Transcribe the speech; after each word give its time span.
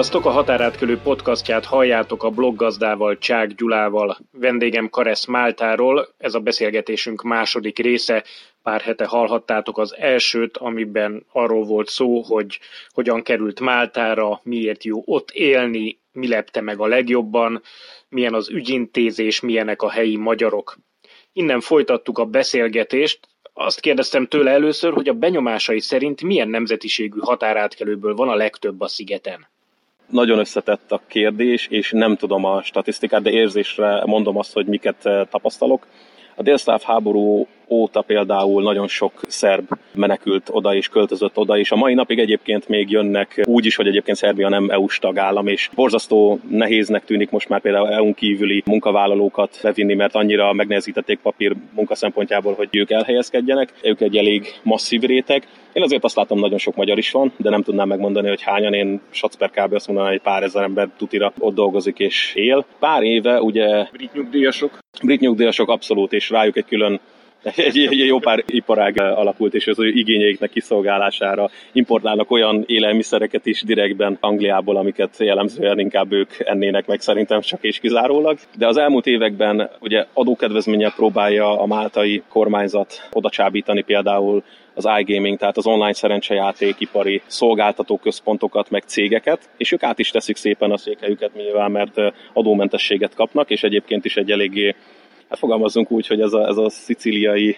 Sziasztok, 0.00 0.26
a 0.26 0.30
Határátkelő 0.30 0.98
podcastját 0.98 1.64
halljátok 1.64 2.22
a 2.22 2.30
bloggazdával 2.30 3.18
Csák 3.18 3.54
Gyulával. 3.54 4.18
Vendégem 4.32 4.88
Karesz 4.88 5.24
Máltáról, 5.24 6.08
ez 6.18 6.34
a 6.34 6.40
beszélgetésünk 6.40 7.22
második 7.22 7.78
része. 7.78 8.24
Pár 8.62 8.80
hete 8.80 9.04
hallhattátok 9.06 9.78
az 9.78 9.96
elsőt, 9.96 10.56
amiben 10.56 11.26
arról 11.32 11.64
volt 11.64 11.88
szó, 11.88 12.20
hogy 12.20 12.58
hogyan 12.88 13.22
került 13.22 13.60
Máltára, 13.60 14.40
miért 14.42 14.84
jó 14.84 15.02
ott 15.04 15.30
élni, 15.30 15.98
mi 16.12 16.28
lepte 16.28 16.60
meg 16.60 16.80
a 16.80 16.86
legjobban, 16.86 17.62
milyen 18.08 18.34
az 18.34 18.48
ügyintézés, 18.48 19.40
milyenek 19.40 19.82
a 19.82 19.90
helyi 19.90 20.16
magyarok. 20.16 20.76
Innen 21.32 21.60
folytattuk 21.60 22.18
a 22.18 22.24
beszélgetést, 22.24 23.28
azt 23.52 23.80
kérdeztem 23.80 24.26
tőle 24.26 24.50
először, 24.50 24.92
hogy 24.92 25.08
a 25.08 25.14
benyomásai 25.14 25.80
szerint 25.80 26.22
milyen 26.22 26.48
nemzetiségű 26.48 27.18
határátkelőből 27.18 28.14
van 28.14 28.28
a 28.28 28.34
legtöbb 28.34 28.80
a 28.80 28.88
szigeten 28.88 29.48
nagyon 30.10 30.38
összetett 30.38 30.92
a 30.92 31.00
kérdés, 31.06 31.66
és 31.66 31.90
nem 31.90 32.16
tudom 32.16 32.44
a 32.44 32.62
statisztikát, 32.62 33.22
de 33.22 33.30
érzésre 33.30 34.02
mondom 34.04 34.36
azt, 34.36 34.52
hogy 34.52 34.66
miket 34.66 35.06
eh, 35.06 35.26
tapasztalok. 35.30 35.86
A 36.34 36.42
délszláv 36.42 36.82
háború 36.82 37.46
óta 37.70 38.00
például 38.00 38.62
nagyon 38.62 38.88
sok 38.88 39.12
szerb 39.28 39.68
menekült 39.94 40.48
oda 40.52 40.74
és 40.74 40.88
költözött 40.88 41.36
oda, 41.36 41.58
és 41.58 41.70
a 41.70 41.76
mai 41.76 41.94
napig 41.94 42.18
egyébként 42.18 42.68
még 42.68 42.90
jönnek 42.90 43.42
úgy 43.44 43.66
is, 43.66 43.76
hogy 43.76 43.86
egyébként 43.86 44.16
Szerbia 44.16 44.48
nem 44.48 44.70
EU-s 44.70 44.98
tagállam, 44.98 45.46
és 45.46 45.70
borzasztó 45.74 46.38
nehéznek 46.48 47.04
tűnik 47.04 47.30
most 47.30 47.48
már 47.48 47.60
például 47.60 47.88
EU-n 47.88 48.14
kívüli 48.14 48.62
munkavállalókat 48.66 49.58
bevinni, 49.62 49.94
mert 49.94 50.14
annyira 50.14 50.52
megnehezítették 50.52 51.18
papír 51.18 51.56
munka 51.74 51.94
szempontjából, 51.94 52.54
hogy 52.54 52.68
ők 52.72 52.90
elhelyezkedjenek. 52.90 53.72
Ők 53.82 54.00
egy 54.00 54.16
elég 54.16 54.46
masszív 54.62 55.00
réteg. 55.00 55.46
Én 55.72 55.82
azért 55.82 56.04
azt 56.04 56.16
látom, 56.16 56.38
nagyon 56.38 56.58
sok 56.58 56.76
magyar 56.76 56.98
is 56.98 57.10
van, 57.10 57.32
de 57.36 57.50
nem 57.50 57.62
tudnám 57.62 57.88
megmondani, 57.88 58.28
hogy 58.28 58.42
hányan. 58.42 58.74
Én 58.74 59.00
Sacper 59.10 59.50
kb. 59.50 59.72
azt 59.74 59.86
mondanám, 59.86 60.10
hogy 60.10 60.20
pár 60.20 60.42
ezer 60.42 60.62
ember 60.62 60.88
tutira 60.96 61.32
ott 61.38 61.54
dolgozik 61.54 61.98
és 61.98 62.32
él. 62.34 62.64
Pár 62.78 63.02
éve 63.02 63.40
ugye... 63.40 63.86
Brit 63.92 64.12
nyugdíjasok? 64.12 64.78
Brit 65.02 65.20
nyugdíjasok 65.20 65.68
abszolút, 65.68 66.12
és 66.12 66.30
rájuk 66.30 66.56
egy 66.56 66.64
külön 66.64 67.00
egy, 67.42 67.78
egy 67.78 67.98
jó 68.12 68.18
pár 68.18 68.44
iparág 68.46 69.00
alakult, 69.00 69.54
és 69.54 69.66
az 69.66 69.78
ő 69.78 69.88
igényeiknek 69.88 70.50
kiszolgálására 70.50 71.50
importálnak 71.72 72.30
olyan 72.30 72.64
élelmiszereket 72.66 73.46
is 73.46 73.62
direktben 73.62 74.16
Angliából, 74.20 74.76
amiket 74.76 75.16
jellemzően 75.18 75.78
inkább 75.78 76.12
ők 76.12 76.30
ennének 76.38 76.86
meg 76.86 77.00
szerintem 77.00 77.40
csak 77.40 77.62
és 77.62 77.78
kizárólag. 77.78 78.38
De 78.56 78.66
az 78.66 78.76
elmúlt 78.76 79.06
években 79.06 79.70
ugye 79.80 80.06
adókedvezménnyel 80.12 80.92
próbálja 80.92 81.60
a 81.60 81.66
máltai 81.66 82.22
kormányzat 82.28 83.08
oda 83.12 83.30
csábítani 83.30 83.82
például 83.82 84.42
az 84.74 84.88
iGaming, 84.98 85.38
tehát 85.38 85.56
az 85.56 85.66
online 85.66 85.92
szerencsejátékipari 85.92 87.22
szolgáltató 87.26 87.96
központokat, 87.96 88.70
meg 88.70 88.82
cégeket, 88.86 89.48
és 89.56 89.72
ők 89.72 89.82
át 89.82 89.98
is 89.98 90.10
teszik 90.10 90.36
szépen 90.36 90.70
a 90.70 90.76
székelyüket 90.76 91.34
nyilván, 91.34 91.70
mert 91.70 91.94
adómentességet 92.32 93.14
kapnak, 93.14 93.50
és 93.50 93.62
egyébként 93.62 94.04
is 94.04 94.16
egy 94.16 94.30
eléggé 94.30 94.74
hát 95.30 95.38
fogalmazunk 95.38 95.90
úgy, 95.90 96.06
hogy 96.06 96.20
ez 96.20 96.32
a, 96.32 96.46
ez 96.46 96.56
a 96.56 96.70
szicíliai 96.70 97.56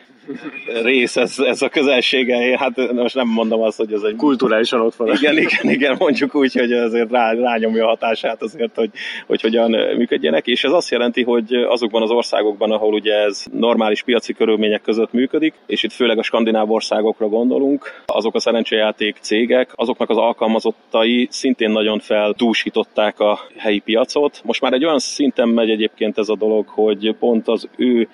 rész, 0.82 1.16
ez, 1.16 1.38
ez 1.38 1.62
a 1.62 1.68
közelsége, 1.68 2.58
hát 2.58 2.92
most 2.92 3.14
nem 3.14 3.28
mondom 3.28 3.62
azt, 3.62 3.76
hogy 3.76 3.92
ez 3.92 4.02
egy... 4.02 4.16
Kulturálisan 4.16 4.80
ott 4.80 4.94
van. 4.94 5.16
Igen, 5.16 5.38
igen, 5.38 5.70
igen, 5.70 5.96
mondjuk 5.98 6.34
úgy, 6.34 6.54
hogy 6.54 6.72
azért 6.72 7.10
rá, 7.10 7.32
rányomja 7.32 7.84
a 7.84 7.88
hatását 7.88 8.42
azért, 8.42 8.74
hogy, 8.74 8.90
hogy 9.26 9.40
hogyan 9.40 9.70
működjenek, 9.70 10.46
és 10.46 10.64
ez 10.64 10.72
azt 10.72 10.90
jelenti, 10.90 11.22
hogy 11.22 11.54
azokban 11.54 12.02
az 12.02 12.10
országokban, 12.10 12.70
ahol 12.70 12.94
ugye 12.94 13.14
ez 13.14 13.44
normális 13.52 14.02
piaci 14.02 14.32
körülmények 14.32 14.82
között 14.82 15.12
működik, 15.12 15.54
és 15.66 15.82
itt 15.82 15.92
főleg 15.92 16.18
a 16.18 16.22
skandináv 16.22 16.70
országokra 16.70 17.28
gondolunk, 17.28 18.02
azok 18.06 18.34
a 18.34 18.40
szerencsejáték 18.40 19.16
cégek, 19.20 19.70
azoknak 19.74 20.10
az 20.10 20.16
alkalmazottai 20.16 21.28
szintén 21.30 21.70
nagyon 21.70 21.98
feltúsították 21.98 23.20
a 23.20 23.40
helyi 23.56 23.78
piacot. 23.78 24.40
Most 24.44 24.60
már 24.60 24.72
egy 24.72 24.84
olyan 24.84 24.98
szinten 24.98 25.48
megy 25.48 25.70
egyébként 25.70 26.18
ez 26.18 26.28
a 26.28 26.36
dolog, 26.36 26.68
hogy 26.68 27.14
pont 27.18 27.48
az 27.48 27.68
ő 27.76 28.08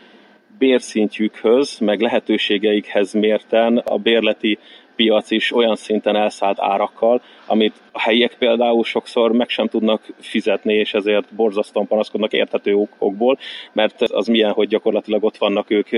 bérszintjükhöz, 0.58 1.78
meg 1.78 2.00
lehetőségeikhez 2.00 3.12
mérten 3.12 3.76
a 3.76 3.96
bérleti 3.96 4.58
piac 4.98 5.30
is 5.30 5.54
olyan 5.54 5.76
szinten 5.76 6.16
elszállt 6.16 6.60
árakkal, 6.60 7.22
amit 7.46 7.74
a 7.92 8.00
helyiek 8.00 8.34
például 8.38 8.84
sokszor 8.84 9.32
meg 9.32 9.48
sem 9.48 9.68
tudnak 9.68 10.06
fizetni, 10.20 10.74
és 10.74 10.94
ezért 10.94 11.34
borzasztóan 11.34 11.86
panaszkodnak 11.86 12.32
érthető 12.32 12.74
okokból, 12.74 13.38
mert 13.72 14.02
az 14.02 14.26
milyen, 14.26 14.52
hogy 14.52 14.68
gyakorlatilag 14.68 15.24
ott 15.24 15.36
vannak 15.36 15.70
ők 15.70 15.88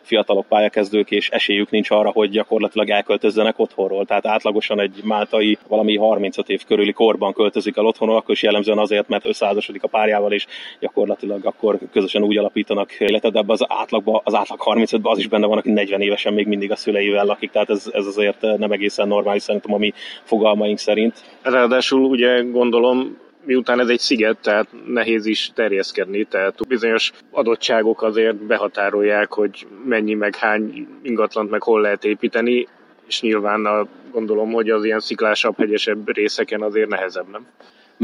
fiatalok 0.00 0.46
pályakezdők, 0.46 1.10
és 1.10 1.28
esélyük 1.28 1.70
nincs 1.70 1.90
arra, 1.90 2.10
hogy 2.10 2.30
gyakorlatilag 2.30 2.90
elköltözzenek 2.90 3.58
otthonról. 3.58 4.04
Tehát 4.04 4.26
átlagosan 4.26 4.80
egy 4.80 5.00
máltai 5.04 5.58
valami 5.68 5.96
35 5.96 6.48
év 6.48 6.64
körüli 6.64 6.92
korban 6.92 7.32
költözik 7.32 7.76
el 7.76 7.86
otthonról, 7.86 8.16
akkor 8.16 8.34
is 8.34 8.42
jellemzően 8.42 8.78
azért, 8.78 9.08
mert 9.08 9.26
összeházasodik 9.26 9.82
a 9.82 9.88
párjával, 9.88 10.32
és 10.32 10.46
gyakorlatilag 10.80 11.46
akkor 11.46 11.78
közösen 11.92 12.22
úgy 12.22 12.36
alapítanak 12.36 12.92
életet, 12.92 13.32
de 13.32 13.38
ebbe 13.38 13.52
az 13.52 13.64
átlagban, 13.68 14.20
az 14.24 14.34
átlag 14.34 14.60
35-ben 14.64 15.12
az 15.12 15.18
is 15.18 15.28
benne 15.28 15.46
van, 15.46 15.58
aki 15.58 15.70
40 15.70 16.00
évesen 16.00 16.32
még 16.32 16.46
mindig 16.46 16.70
a 16.70 16.76
szüleivel 16.76 17.24
lakik, 17.24 17.50
tehát 17.50 17.70
ez, 17.70 17.90
ez 17.92 18.06
azért 18.06 18.43
nem 18.56 18.72
egészen 18.72 19.08
normális 19.08 19.42
szerintem 19.42 19.74
a 19.74 19.78
mi 19.78 19.92
fogalmaink 20.22 20.78
szerint. 20.78 21.24
Ráadásul 21.42 22.04
ugye 22.04 22.42
gondolom, 22.42 23.18
miután 23.44 23.80
ez 23.80 23.88
egy 23.88 23.98
sziget, 23.98 24.38
tehát 24.38 24.68
nehéz 24.86 25.26
is 25.26 25.50
terjeszkedni, 25.54 26.24
tehát 26.24 26.66
bizonyos 26.68 27.12
adottságok 27.30 28.02
azért 28.02 28.36
behatárolják, 28.36 29.32
hogy 29.32 29.66
mennyi 29.84 30.14
meg 30.14 30.36
hány 30.36 30.88
ingatlant 31.02 31.50
meg 31.50 31.62
hol 31.62 31.80
lehet 31.80 32.04
építeni, 32.04 32.66
és 33.06 33.20
nyilván 33.20 33.64
a, 33.64 33.86
gondolom, 34.12 34.52
hogy 34.52 34.70
az 34.70 34.84
ilyen 34.84 35.00
sziklásabb, 35.00 35.58
hegyesebb 35.58 36.14
részeken 36.14 36.62
azért 36.62 36.88
nehezebb, 36.88 37.30
nem? 37.30 37.46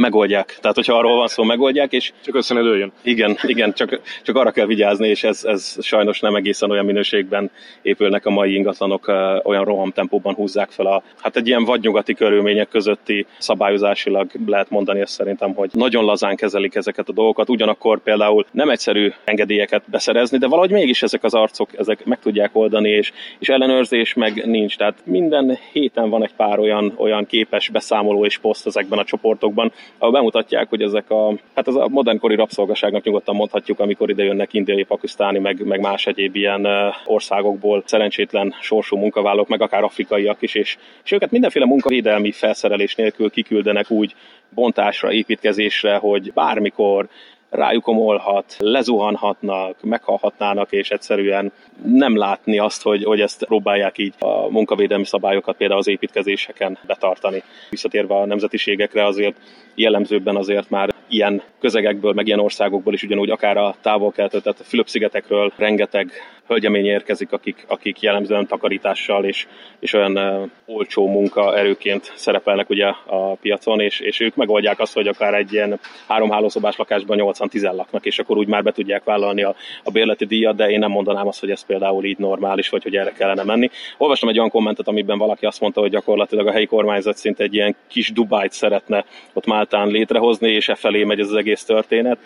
Megoldják. 0.00 0.58
Tehát, 0.60 0.76
hogyha 0.76 0.96
arról 0.96 1.16
van 1.16 1.26
szó, 1.26 1.42
megoldják, 1.42 1.92
és... 1.92 2.12
Csak 2.24 2.34
össze 2.34 2.54
ne 2.54 2.62
dőljön. 2.62 2.92
Igen, 3.02 3.38
igen, 3.42 3.72
csak, 3.72 4.00
csak 4.22 4.36
arra 4.36 4.50
kell 4.50 4.66
vigyázni, 4.66 5.08
és 5.08 5.24
ez, 5.24 5.44
ez 5.44 5.76
sajnos 5.80 6.20
nem 6.20 6.34
egészen 6.34 6.70
olyan 6.70 6.84
minőségben 6.84 7.50
épülnek 7.82 8.26
a 8.26 8.30
mai 8.30 8.54
ingatlanok, 8.54 9.08
olyan 9.42 9.64
rohamtempóban 9.64 10.34
húzzák 10.34 10.70
fel 10.70 10.86
a, 10.86 11.02
hát 11.20 11.36
egy 11.36 11.46
ilyen 11.46 11.64
vadnyugati 11.64 12.14
körülmények 12.14 12.68
közötti 12.68 13.26
szabályozásilag 13.38 14.30
lehet 14.46 14.70
mondani 14.70 15.00
ezt 15.00 15.12
szerintem, 15.12 15.54
hogy 15.54 15.70
nagyon 15.72 16.04
lazán 16.04 16.36
kezelik 16.36 16.74
ezeket 16.74 17.08
a 17.08 17.12
dolgokat, 17.12 17.48
ugyanakkor 17.48 18.02
például 18.02 18.46
nem 18.50 18.70
egyszerű 18.70 19.12
engedélyeket 19.24 19.82
beszerezni, 19.90 20.38
de 20.38 20.46
valahogy 20.46 20.70
mégis 20.70 21.02
ezek 21.02 21.24
az 21.24 21.34
arcok, 21.34 21.78
ezek 21.78 22.04
meg 22.04 22.18
tudják 22.18 22.50
oldani, 22.52 22.90
és, 22.90 23.12
és 23.38 23.48
ellenőrzés 23.48 24.14
meg 24.14 24.46
nincs. 24.46 24.76
Tehát 24.76 24.98
minden 25.04 25.58
héten 25.72 26.10
van 26.10 26.22
egy 26.22 26.34
pár 26.36 26.58
olyan, 26.58 26.92
olyan 26.96 27.26
képes 27.26 27.68
beszámoló 27.68 28.24
és 28.24 28.38
poszt 28.38 28.66
ezekben 28.66 28.98
a 28.98 29.04
csoportokban, 29.04 29.72
ahol 29.98 30.12
bemutatják, 30.12 30.68
hogy 30.68 30.82
ezek 30.82 31.10
a, 31.10 31.34
hát 31.54 31.66
az 31.66 31.76
a 31.76 31.88
modernkori 31.88 32.34
rabszolgaságnak 32.34 33.04
nyugodtan 33.04 33.34
mondhatjuk, 33.34 33.80
amikor 33.80 34.10
ide 34.10 34.24
jönnek 34.24 34.52
indiai, 34.52 34.82
pakisztáni, 34.82 35.38
meg, 35.38 35.66
meg 35.66 35.80
más 35.80 36.06
egyéb 36.06 36.36
ilyen 36.36 36.66
országokból 37.04 37.82
szerencsétlen 37.86 38.54
sorsú 38.60 38.96
munkavállalók, 38.96 39.48
meg 39.48 39.62
akár 39.62 39.82
afrikaiak 39.82 40.42
is, 40.42 40.54
és, 40.54 40.76
és 41.04 41.12
őket 41.12 41.30
mindenféle 41.30 41.66
munkavédelmi 41.66 42.30
felszerelés 42.30 42.94
nélkül 42.94 43.30
kiküldenek 43.30 43.90
úgy 43.90 44.14
bontásra, 44.54 45.12
építkezésre, 45.12 45.96
hogy 45.96 46.32
bármikor 46.32 47.08
rájuk 47.50 47.86
omolhat, 47.86 48.56
lezuhanhatnak, 48.58 49.82
meghalhatnának, 49.82 50.72
és 50.72 50.90
egyszerűen 50.90 51.52
nem 51.84 52.16
látni 52.16 52.58
azt, 52.58 52.82
hogy, 52.82 53.04
hogy 53.04 53.20
ezt 53.20 53.44
próbálják 53.44 53.98
így 53.98 54.14
a 54.18 54.50
munkavédelmi 54.50 55.04
szabályokat 55.04 55.56
például 55.56 55.80
az 55.80 55.88
építkezéseken 55.88 56.78
betartani. 56.86 57.42
Visszatérve 57.70 58.14
a 58.14 58.26
nemzetiségekre 58.26 59.04
azért 59.04 59.36
jellemzőbben 59.74 60.36
azért 60.36 60.70
már 60.70 60.94
ilyen 61.08 61.42
közegekből, 61.60 62.12
meg 62.12 62.26
ilyen 62.26 62.40
országokból 62.40 62.92
is 62.92 63.02
ugyanúgy 63.02 63.30
akár 63.30 63.56
a 63.56 63.74
távol 63.80 64.12
tehát 64.12 64.46
a 64.46 64.54
Fülöp-szigetekről 64.64 65.52
rengeteg 65.56 66.12
hölgyemény 66.46 66.84
érkezik, 66.86 67.32
akik, 67.32 67.64
akik 67.68 68.00
jellemzően 68.00 68.46
takarítással 68.46 69.24
és, 69.24 69.46
és 69.78 69.92
olyan 69.92 70.18
uh, 70.18 70.50
olcsó 70.66 71.08
munkaerőként 71.08 72.12
szerepelnek 72.14 72.70
ugye 72.70 72.86
a 73.06 73.34
piacon, 73.40 73.80
és, 73.80 74.00
és 74.00 74.20
ők 74.20 74.34
megoldják 74.34 74.80
azt, 74.80 74.94
hogy 74.94 75.06
akár 75.06 75.34
egy 75.34 75.52
ilyen 75.52 75.80
három 76.08 76.30
hálószobás 76.30 76.76
lakásban 76.76 77.16
80-10 77.40 77.74
laknak, 77.74 78.06
és 78.06 78.18
akkor 78.18 78.36
úgy 78.36 78.46
már 78.46 78.62
be 78.62 78.72
tudják 78.72 79.04
vállalni 79.04 79.42
a, 79.42 79.54
a 79.84 79.90
bérleti 79.90 80.24
díjat, 80.24 80.56
de 80.56 80.70
én 80.70 80.78
nem 80.78 80.90
mondanám 80.90 81.26
azt, 81.26 81.40
hogy 81.40 81.50
ez 81.50 81.66
például 81.66 82.04
így 82.04 82.18
normális, 82.18 82.68
vagy 82.68 82.82
hogy 82.82 82.96
erre 82.96 83.12
kellene 83.12 83.42
menni. 83.42 83.70
Olvastam 83.98 84.28
egy 84.28 84.38
olyan 84.38 84.50
kommentet, 84.50 84.88
amiben 84.88 85.18
valaki 85.18 85.46
azt 85.46 85.60
mondta, 85.60 85.80
hogy 85.80 85.90
gyakorlatilag 85.90 86.46
a 86.46 86.52
helyi 86.52 86.66
kormányzat 86.66 87.16
szinte 87.16 87.42
egy 87.42 87.54
ilyen 87.54 87.76
kis 87.88 88.12
Dubájt 88.12 88.52
szeretne 88.52 89.04
ott 89.32 89.46
Máltán 89.46 89.88
létrehozni, 89.88 90.50
és 90.50 90.68
e 90.68 90.74
felé 90.74 91.04
megy 91.04 91.20
ez 91.20 91.28
az 91.28 91.34
egész 91.34 91.64
történet. 91.64 92.18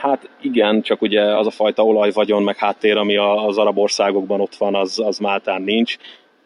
Hát 0.00 0.28
igen, 0.40 0.82
csak 0.82 1.02
ugye 1.02 1.22
az 1.22 1.46
a 1.46 1.50
fajta 1.50 1.84
olaj, 1.84 2.10
vagyon, 2.12 2.42
meg 2.42 2.56
háttér, 2.56 2.96
ami 2.96 3.16
az 3.16 3.58
arab 3.58 3.78
országokban 3.78 4.40
ott 4.40 4.54
van, 4.54 4.74
az, 4.74 4.98
az 4.98 5.18
Máltán 5.18 5.62
nincs. 5.62 5.96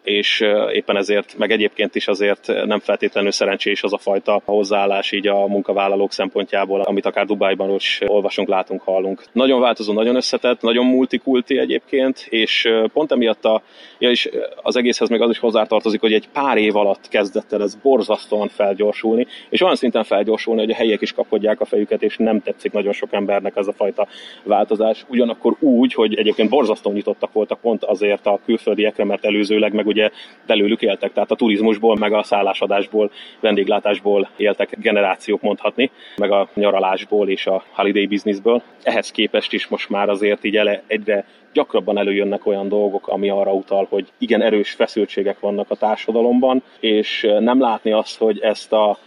És 0.07 0.45
éppen 0.73 0.97
ezért, 0.97 1.39
meg 1.39 1.51
egyébként 1.51 1.95
is 1.95 2.09
azért 2.09 2.47
nem 2.65 2.79
feltétlenül 2.79 3.31
szerencsés 3.31 3.83
az 3.83 3.93
a 3.93 3.99
fajta 3.99 4.43
hozzáállás 4.45 5.13
így 5.13 5.27
a 5.27 5.47
munkavállalók 5.47 6.13
szempontjából, 6.13 6.81
amit 6.81 7.07
akár 7.07 7.27
Dubájban 7.27 7.75
is 7.75 8.01
olvasunk, 8.07 8.49
látunk, 8.49 8.83
hallunk. 8.83 9.25
Nagyon 9.33 9.61
változó, 9.61 9.93
nagyon 9.93 10.17
összetett, 10.17 10.61
nagyon 10.61 10.87
multikulti 10.87 11.59
egyébként, 11.59 12.27
és 12.29 12.69
pont 12.93 13.13
emiatt 13.13 13.45
a, 13.45 13.63
ja, 13.99 14.11
és 14.11 14.31
az 14.63 14.77
egészhez 14.77 15.09
még 15.09 15.21
az 15.21 15.31
is 15.31 15.39
hozzátartozik, 15.39 16.01
hogy 16.01 16.13
egy 16.13 16.29
pár 16.29 16.57
év 16.57 16.77
alatt 16.77 17.09
kezdett 17.09 17.53
el 17.53 17.63
ez 17.63 17.75
borzasztóan 17.75 18.49
felgyorsulni, 18.49 19.27
és 19.49 19.61
olyan 19.61 19.77
szinten 19.77 20.05
felgyorsulni, 20.05 20.61
hogy 20.61 20.71
a 20.71 20.75
helyiek 20.75 21.01
is 21.01 21.13
kapkodják 21.13 21.61
a 21.61 21.65
fejüket, 21.65 22.03
és 22.03 22.17
nem 22.17 22.43
tetszik 22.43 22.73
nagyon 22.73 22.93
sok 22.93 23.13
embernek 23.13 23.57
ez 23.57 23.67
a 23.67 23.73
fajta 23.73 24.07
változás. 24.43 25.05
Ugyanakkor 25.09 25.57
úgy, 25.61 25.95
hogy 25.95 26.15
egyébként 26.15 26.51
borzasztóan 26.51 26.95
nyitottak 26.95 27.33
voltak 27.33 27.61
pont 27.61 27.85
azért 27.85 28.27
a 28.27 28.41
külföldiekre, 28.45 29.05
mert 29.05 29.25
előzőleg 29.25 29.73
meg 29.73 29.87
ugye 29.97 30.11
belőlük 30.47 30.83
éltek, 30.83 31.13
tehát 31.13 31.31
a 31.31 31.35
turizmusból, 31.35 31.97
meg 31.97 32.13
a 32.13 32.23
szállásadásból, 32.23 33.11
vendéglátásból 33.41 34.29
éltek 34.37 34.77
generációk 34.79 35.43
mondhatni, 35.43 35.91
meg 36.17 36.31
a 36.31 36.49
nyaralásból 36.55 37.29
és 37.29 37.47
a 37.47 37.63
holiday 37.73 38.07
businessből. 38.07 38.63
Ehhez 38.83 39.11
képest 39.11 39.53
is 39.53 39.67
most 39.67 39.91
már 39.91 40.09
azért 40.09 40.45
így 40.45 40.57
ele, 40.57 40.83
egyre 40.87 41.25
gyakrabban 41.53 41.99
előjönnek 41.99 42.47
olyan 42.47 42.69
dolgok, 42.69 43.09
ami 43.09 43.29
arra 43.29 43.53
utal, 43.53 43.87
hogy 43.91 44.13
igen 44.19 44.43
erős 44.43 44.71
feszültségek 44.71 45.41
vannak 45.41 45.71
a 45.71 45.77
társadalomban, 45.77 46.63
és 46.81 47.27
nem 47.39 47.61
látni 47.61 47.93
azt, 47.93 48.19
hogy 48.19 48.39
ezt 48.41 48.73
a 48.73 48.99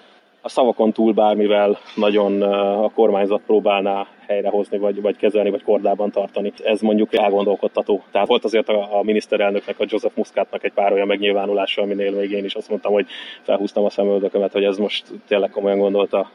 a 0.42 0.50
szavakon 0.50 0.92
túl 0.92 1.14
bármivel 1.14 1.78
nagyon 1.96 2.42
a 2.84 2.90
kormányzat 2.90 3.42
próbálná 3.46 4.08
helyrehozni, 4.30 4.78
vagy, 4.78 5.02
vagy 5.02 5.18
kezelni, 5.18 5.50
vagy 5.50 5.64
kordában 5.64 6.12
tartani. 6.12 6.54
Ez 6.64 6.82
mondjuk 6.82 7.16
elgondolkodtató. 7.16 8.04
Tehát 8.12 8.28
volt 8.28 8.44
azért 8.44 8.70
a, 8.70 8.98
a 8.98 9.04
miniszterelnöknek, 9.04 9.80
a 9.80 9.86
Joseph 9.88 10.18
Muscatnak 10.18 10.64
egy 10.64 10.74
pár 10.74 10.94
olyan 10.94 11.08
megnyilvánulása, 11.08 11.82
aminél 11.82 12.12
még 12.12 12.32
én 12.32 12.46
is 12.46 12.56
azt 12.56 12.70
mondtam, 12.70 12.94
hogy 12.94 13.08
felhúztam 13.42 13.84
a 13.84 13.90
szemöldökömet, 13.90 14.52
hogy 14.52 14.64
ez 14.64 14.78
most 14.78 15.06
tényleg 15.28 15.50
komolyan 15.50 15.80
gondolta 15.80 16.32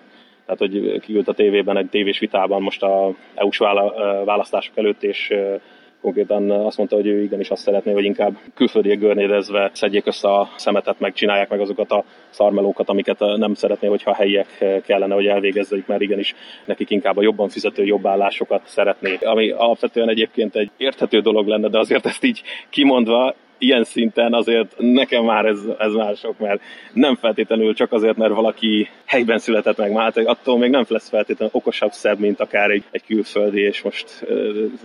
tehát 0.47 0.61
hogy 0.61 1.01
kiült 1.01 1.29
a 1.29 1.33
tévében 1.33 1.77
egy 1.77 1.89
tévés 1.89 2.19
vitában 2.19 2.63
most 2.63 2.83
a 2.83 3.15
EU-s 3.35 3.59
választások 4.25 4.77
előtt, 4.77 5.03
és 5.03 5.35
konkrétan 6.05 6.51
azt 6.51 6.77
mondta, 6.77 6.97
hogy 6.97 7.07
ő 7.07 7.23
igenis 7.23 7.51
azt 7.51 7.63
szeretné, 7.63 7.93
hogy 7.93 8.05
inkább 8.05 8.39
külföldiek 8.55 8.99
görnédezve 8.99 9.71
szedjék 9.73 10.07
össze 10.07 10.29
a 10.29 10.49
szemetet, 10.57 11.01
meg 11.01 11.13
csinálják 11.13 11.49
meg 11.49 11.61
azokat 11.61 11.91
a 11.91 12.05
szarmelókat, 12.31 12.89
amiket 12.89 13.19
nem 13.19 13.55
szeretné, 13.55 13.89
hogyha 13.89 14.11
a 14.11 14.15
helyiek 14.15 14.65
kellene, 14.87 15.15
hogy 15.15 15.27
elvégezzék, 15.27 15.87
mert 15.87 16.01
igenis 16.01 16.35
nekik 16.65 16.91
inkább 16.91 17.17
a 17.17 17.23
jobban 17.23 17.49
fizető 17.49 17.85
jobb 17.85 18.07
állásokat 18.07 18.63
szeretnék. 18.65 19.27
Ami 19.27 19.51
alapvetően 19.51 20.09
egyébként 20.09 20.57
egy 20.57 20.71
érthető 20.77 21.21
dolog 21.21 21.47
lenne, 21.47 21.69
de 21.69 21.79
azért 21.79 22.07
ezt 22.07 22.25
így 22.25 22.43
kimondva 22.71 23.35
ilyen 23.59 23.85
szinten 23.85 24.33
azért 24.33 24.75
nekem 24.79 25.25
már 25.25 25.45
ez, 25.45 25.61
ez 25.79 25.93
már 25.93 26.17
sok, 26.17 26.39
mert 26.39 26.61
nem 26.93 27.15
feltétlenül 27.15 27.75
csak 27.75 27.93
azért, 27.93 28.17
mert 28.17 28.35
valaki 28.35 28.89
helyben 29.05 29.39
született 29.39 29.77
meg 29.77 29.93
Málta, 29.93 30.23
attól 30.25 30.59
még 30.59 30.71
nem 30.71 30.85
lesz 30.89 31.09
feltétlenül 31.09 31.55
okosabb, 31.55 31.93
szebb, 31.93 32.19
mint 32.19 32.41
akár 32.41 32.71
egy, 32.71 32.85
egy 32.91 33.05
külföldi, 33.07 33.61
és 33.61 33.83
most 33.83 34.27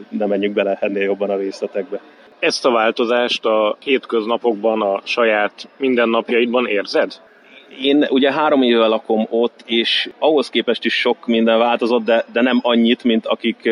nem 0.10 0.28
menjünk 0.28 0.54
bele 0.54 0.78
ennél 0.82 1.04
jobban 1.04 1.30
a 1.30 1.38
részletekbe. 1.38 2.00
Ezt 2.40 2.66
a 2.66 2.72
változást 2.72 3.46
a 3.46 3.78
hétköznapokban, 3.84 4.82
a 4.82 5.02
saját 5.04 5.70
mindennapjaidban 5.78 6.68
érzed? 6.68 7.22
Én 7.82 8.06
ugye 8.10 8.34
három 8.34 8.62
éve 8.62 8.88
lakom 8.88 9.28
ott, 9.30 9.64
és 9.66 10.10
ahhoz 10.20 10.50
képest 10.50 10.86
is 10.86 10.94
sok 10.94 11.28
minden 11.28 11.58
változott, 11.58 12.04
de, 12.04 12.26
de 12.32 12.42
nem 12.42 12.60
annyit, 12.62 13.04
mint 13.04 13.26
akik 13.26 13.70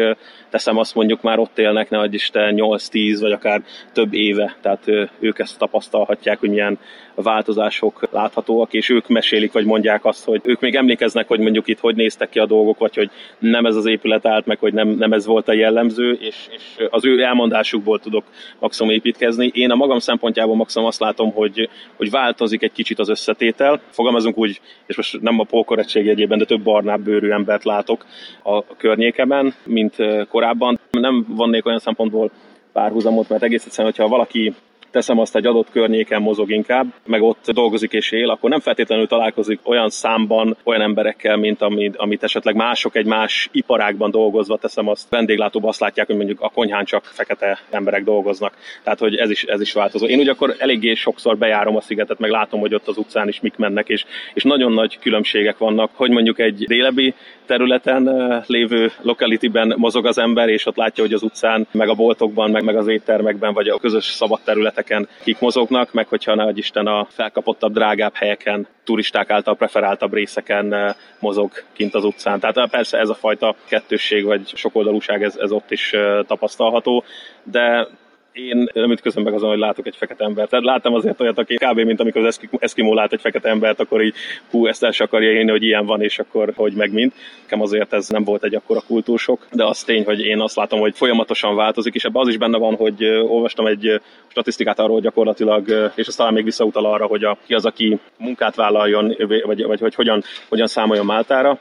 teszem 0.49 0.77
azt 0.77 0.95
mondjuk 0.95 1.21
már 1.21 1.39
ott 1.39 1.57
élnek, 1.57 1.89
ne 1.89 2.05
Isten 2.05 2.53
8-10 2.57 3.17
vagy 3.19 3.31
akár 3.31 3.61
több 3.93 4.13
éve, 4.13 4.55
tehát 4.61 4.87
ők 5.19 5.39
ezt 5.39 5.57
tapasztalhatják, 5.57 6.39
hogy 6.39 6.49
milyen 6.49 6.79
változások 7.23 8.07
láthatóak, 8.11 8.73
és 8.73 8.89
ők 8.89 9.07
mesélik, 9.07 9.51
vagy 9.51 9.65
mondják 9.65 10.05
azt, 10.05 10.25
hogy 10.25 10.41
ők 10.43 10.59
még 10.59 10.75
emlékeznek, 10.75 11.27
hogy 11.27 11.39
mondjuk 11.39 11.67
itt 11.67 11.79
hogy 11.79 11.95
néztek 11.95 12.29
ki 12.29 12.39
a 12.39 12.45
dolgok, 12.45 12.77
vagy 12.77 12.95
hogy 12.95 13.09
nem 13.39 13.65
ez 13.65 13.75
az 13.75 13.85
épület 13.85 14.25
állt 14.25 14.45
meg, 14.45 14.57
hogy 14.59 14.73
nem, 14.73 14.87
nem 14.87 15.13
ez 15.13 15.25
volt 15.25 15.47
a 15.47 15.53
jellemző, 15.53 16.11
és, 16.11 16.35
és 16.49 16.87
az 16.89 17.05
ő 17.05 17.21
elmondásukból 17.21 17.99
tudok 17.99 18.23
maximum 18.59 18.91
építkezni. 18.91 19.51
Én 19.53 19.71
a 19.71 19.75
magam 19.75 19.99
szempontjából 19.99 20.55
maximum 20.55 20.87
azt 20.87 20.99
látom, 20.99 21.31
hogy, 21.31 21.69
hogy 21.95 22.09
változik 22.09 22.61
egy 22.61 22.71
kicsit 22.71 22.99
az 22.99 23.09
összetétel. 23.09 23.81
Fogalmazunk 23.89 24.37
úgy, 24.37 24.61
és 24.85 24.95
most 24.95 25.21
nem 25.21 25.39
a 25.39 25.43
pókorettség 25.43 26.05
jegyében, 26.05 26.37
de 26.37 26.45
több 26.45 26.61
barnább 26.61 27.01
bőrű 27.01 27.29
embert 27.29 27.63
látok 27.63 28.05
a 28.43 28.75
környékemen, 28.75 29.53
mint 29.63 29.95
korábban. 30.37 30.79
Nem 30.91 31.25
vannék 31.27 31.65
olyan 31.65 31.79
szempontból 31.79 32.31
párhuzamot, 32.73 33.29
mert 33.29 33.43
egész 33.43 33.65
egyszerűen, 33.65 33.93
hogyha 33.93 34.07
valaki 34.07 34.53
teszem 34.91 35.19
azt 35.19 35.35
egy 35.35 35.45
adott 35.45 35.71
környéken 35.71 36.21
mozog 36.21 36.51
inkább, 36.51 36.93
meg 37.05 37.21
ott 37.21 37.51
dolgozik 37.51 37.91
és 37.91 38.11
él, 38.11 38.29
akkor 38.29 38.49
nem 38.49 38.59
feltétlenül 38.59 39.07
találkozik 39.07 39.59
olyan 39.63 39.89
számban 39.89 40.57
olyan 40.63 40.81
emberekkel, 40.81 41.37
mint 41.37 41.61
amit, 41.61 41.95
amit 41.95 42.23
esetleg 42.23 42.55
mások 42.55 42.95
egy 42.95 43.05
más 43.05 43.49
iparágban 43.51 44.11
dolgozva 44.11 44.57
teszem 44.57 44.87
azt. 44.87 45.09
Vendéglátóban 45.09 45.69
azt 45.69 45.79
látják, 45.79 46.07
hogy 46.07 46.15
mondjuk 46.15 46.41
a 46.41 46.49
konyhán 46.49 46.85
csak 46.85 47.03
fekete 47.05 47.59
emberek 47.69 48.03
dolgoznak. 48.03 48.53
Tehát, 48.83 48.99
hogy 48.99 49.15
ez 49.15 49.29
is, 49.29 49.43
ez 49.43 49.61
is 49.61 49.73
változó. 49.73 50.05
Én 50.05 50.19
ugye 50.19 50.31
akkor 50.31 50.55
eléggé 50.57 50.93
sokszor 50.93 51.37
bejárom 51.37 51.75
a 51.75 51.81
szigetet, 51.81 52.19
meg 52.19 52.29
látom, 52.29 52.59
hogy 52.59 52.73
ott 52.73 52.87
az 52.87 52.97
utcán 52.97 53.27
is 53.27 53.39
mik 53.41 53.57
mennek, 53.57 53.89
és, 53.89 54.05
és 54.33 54.43
nagyon 54.43 54.71
nagy 54.71 54.99
különbségek 54.99 55.57
vannak, 55.57 55.91
hogy 55.93 56.09
mondjuk 56.09 56.39
egy 56.39 56.65
délebi 56.67 57.13
területen 57.47 58.03
lévő 58.47 58.91
localityben 59.01 59.73
mozog 59.77 60.05
az 60.05 60.17
ember, 60.17 60.49
és 60.49 60.65
ott 60.65 60.75
látja, 60.75 61.03
hogy 61.03 61.13
az 61.13 61.23
utcán, 61.23 61.67
meg 61.71 61.89
a 61.89 61.93
boltokban, 61.93 62.51
meg, 62.51 62.63
meg 62.63 62.75
az 62.75 62.87
éttermekben, 62.87 63.53
vagy 63.53 63.67
a 63.67 63.79
közös 63.79 64.05
szabad 64.05 64.39
területeken 64.43 65.07
kik 65.23 65.39
mozognak, 65.39 65.93
meg 65.93 66.07
hogyha 66.07 66.35
ne 66.35 66.51
Isten 66.53 66.87
a 66.87 67.07
felkapottabb, 67.09 67.73
drágább 67.73 68.13
helyeken, 68.15 68.67
turisták 68.83 69.29
által 69.29 69.55
preferáltabb 69.55 70.13
részeken 70.13 70.95
mozog 71.19 71.51
kint 71.73 71.95
az 71.95 72.03
utcán. 72.03 72.39
Tehát 72.39 72.69
persze 72.69 72.97
ez 72.97 73.09
a 73.09 73.13
fajta 73.13 73.55
kettősség, 73.67 74.25
vagy 74.25 74.51
sokoldalúság, 74.55 75.23
ez, 75.23 75.35
ez 75.35 75.51
ott 75.51 75.71
is 75.71 75.93
tapasztalható, 76.27 77.03
de 77.43 77.87
én 78.37 78.69
nem 78.73 78.91
ütközöm 78.91 79.23
meg 79.23 79.33
azon, 79.33 79.49
hogy 79.49 79.59
látok 79.59 79.87
egy 79.87 79.95
fekete 79.95 80.23
embert. 80.23 80.49
Tehát 80.49 80.65
láttam 80.65 80.93
azért 80.93 81.21
olyat, 81.21 81.37
aki 81.37 81.55
kb. 81.55 81.79
mint 81.79 81.99
amikor 81.99 82.25
az 82.25 82.39
Eskimo 82.59 82.93
lát 82.93 83.13
egy 83.13 83.21
fekete 83.21 83.49
embert, 83.49 83.79
akkor 83.79 84.01
így 84.01 84.15
hú, 84.51 84.67
ezt 84.67 84.83
el 84.83 84.91
akarja 84.97 85.31
élni, 85.31 85.49
hogy 85.49 85.63
ilyen 85.63 85.85
van, 85.85 86.01
és 86.01 86.19
akkor 86.19 86.53
hogy 86.55 86.73
meg 86.73 86.91
mint. 86.91 87.13
Nekem 87.41 87.61
azért 87.61 87.93
ez 87.93 88.07
nem 88.07 88.23
volt 88.23 88.43
egy 88.43 88.55
akkora 88.55 88.81
kultúrsok, 88.87 89.47
de 89.51 89.65
az 89.65 89.83
tény, 89.83 90.03
hogy 90.05 90.19
én 90.19 90.39
azt 90.39 90.55
látom, 90.55 90.79
hogy 90.79 90.95
folyamatosan 90.95 91.55
változik, 91.55 91.93
és 91.93 92.03
ebben 92.03 92.21
az 92.21 92.27
is 92.27 92.37
benne 92.37 92.57
van, 92.57 92.75
hogy 92.75 93.03
olvastam 93.05 93.65
egy 93.65 94.01
statisztikát 94.27 94.79
arról, 94.79 94.99
gyakorlatilag, 94.99 95.91
és 95.95 96.07
azt 96.07 96.17
talán 96.17 96.33
még 96.33 96.43
visszautal 96.43 96.85
arra, 96.85 97.05
hogy 97.05 97.23
a, 97.23 97.37
ki 97.45 97.53
az, 97.53 97.65
aki 97.65 97.99
munkát 98.17 98.55
vállaljon, 98.55 99.15
vagy, 99.17 99.43
vagy, 99.45 99.63
vagy 99.63 99.79
hogy 99.79 99.95
hogyan, 99.95 100.23
hogyan 100.49 100.67
számoljon 100.67 101.05
Máltára, 101.05 101.59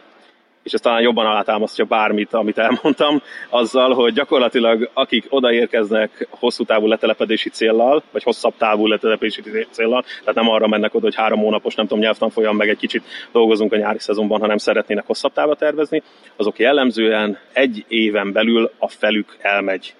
és 0.67 0.73
ez 0.73 0.81
talán 0.81 1.01
jobban 1.01 1.27
alátámasztja 1.27 1.85
bármit, 1.85 2.33
amit 2.33 2.59
elmondtam, 2.59 3.23
azzal, 3.49 3.95
hogy 3.95 4.13
gyakorlatilag 4.13 4.91
akik 4.93 5.27
odaérkeznek 5.29 6.27
hosszú 6.31 6.65
távú 6.65 6.87
letelepedési 6.87 7.49
céllal, 7.49 8.03
vagy 8.13 8.23
hosszabb 8.23 8.55
távú 8.57 8.87
letelepedési 8.87 9.43
céllal, 9.71 10.05
tehát 10.21 10.35
nem 10.35 10.49
arra 10.49 10.67
mennek 10.67 10.95
oda, 10.95 11.05
hogy 11.05 11.15
három 11.15 11.39
hónapos, 11.39 11.75
nem 11.75 11.87
tudom, 11.87 12.03
nyelvtanfolyam, 12.03 12.57
meg 12.57 12.69
egy 12.69 12.79
kicsit 12.79 13.03
dolgozunk 13.33 13.73
a 13.73 13.77
nyári 13.77 13.99
szezonban, 13.99 14.41
hanem 14.41 14.57
szeretnének 14.57 15.07
hosszabb 15.07 15.33
távra 15.33 15.55
tervezni, 15.55 16.03
azok 16.37 16.59
jellemzően 16.59 17.39
egy 17.53 17.85
éven 17.89 18.33
belül 18.33 18.71
a 18.79 18.89
felük 18.89 19.37
elmegy. 19.41 19.95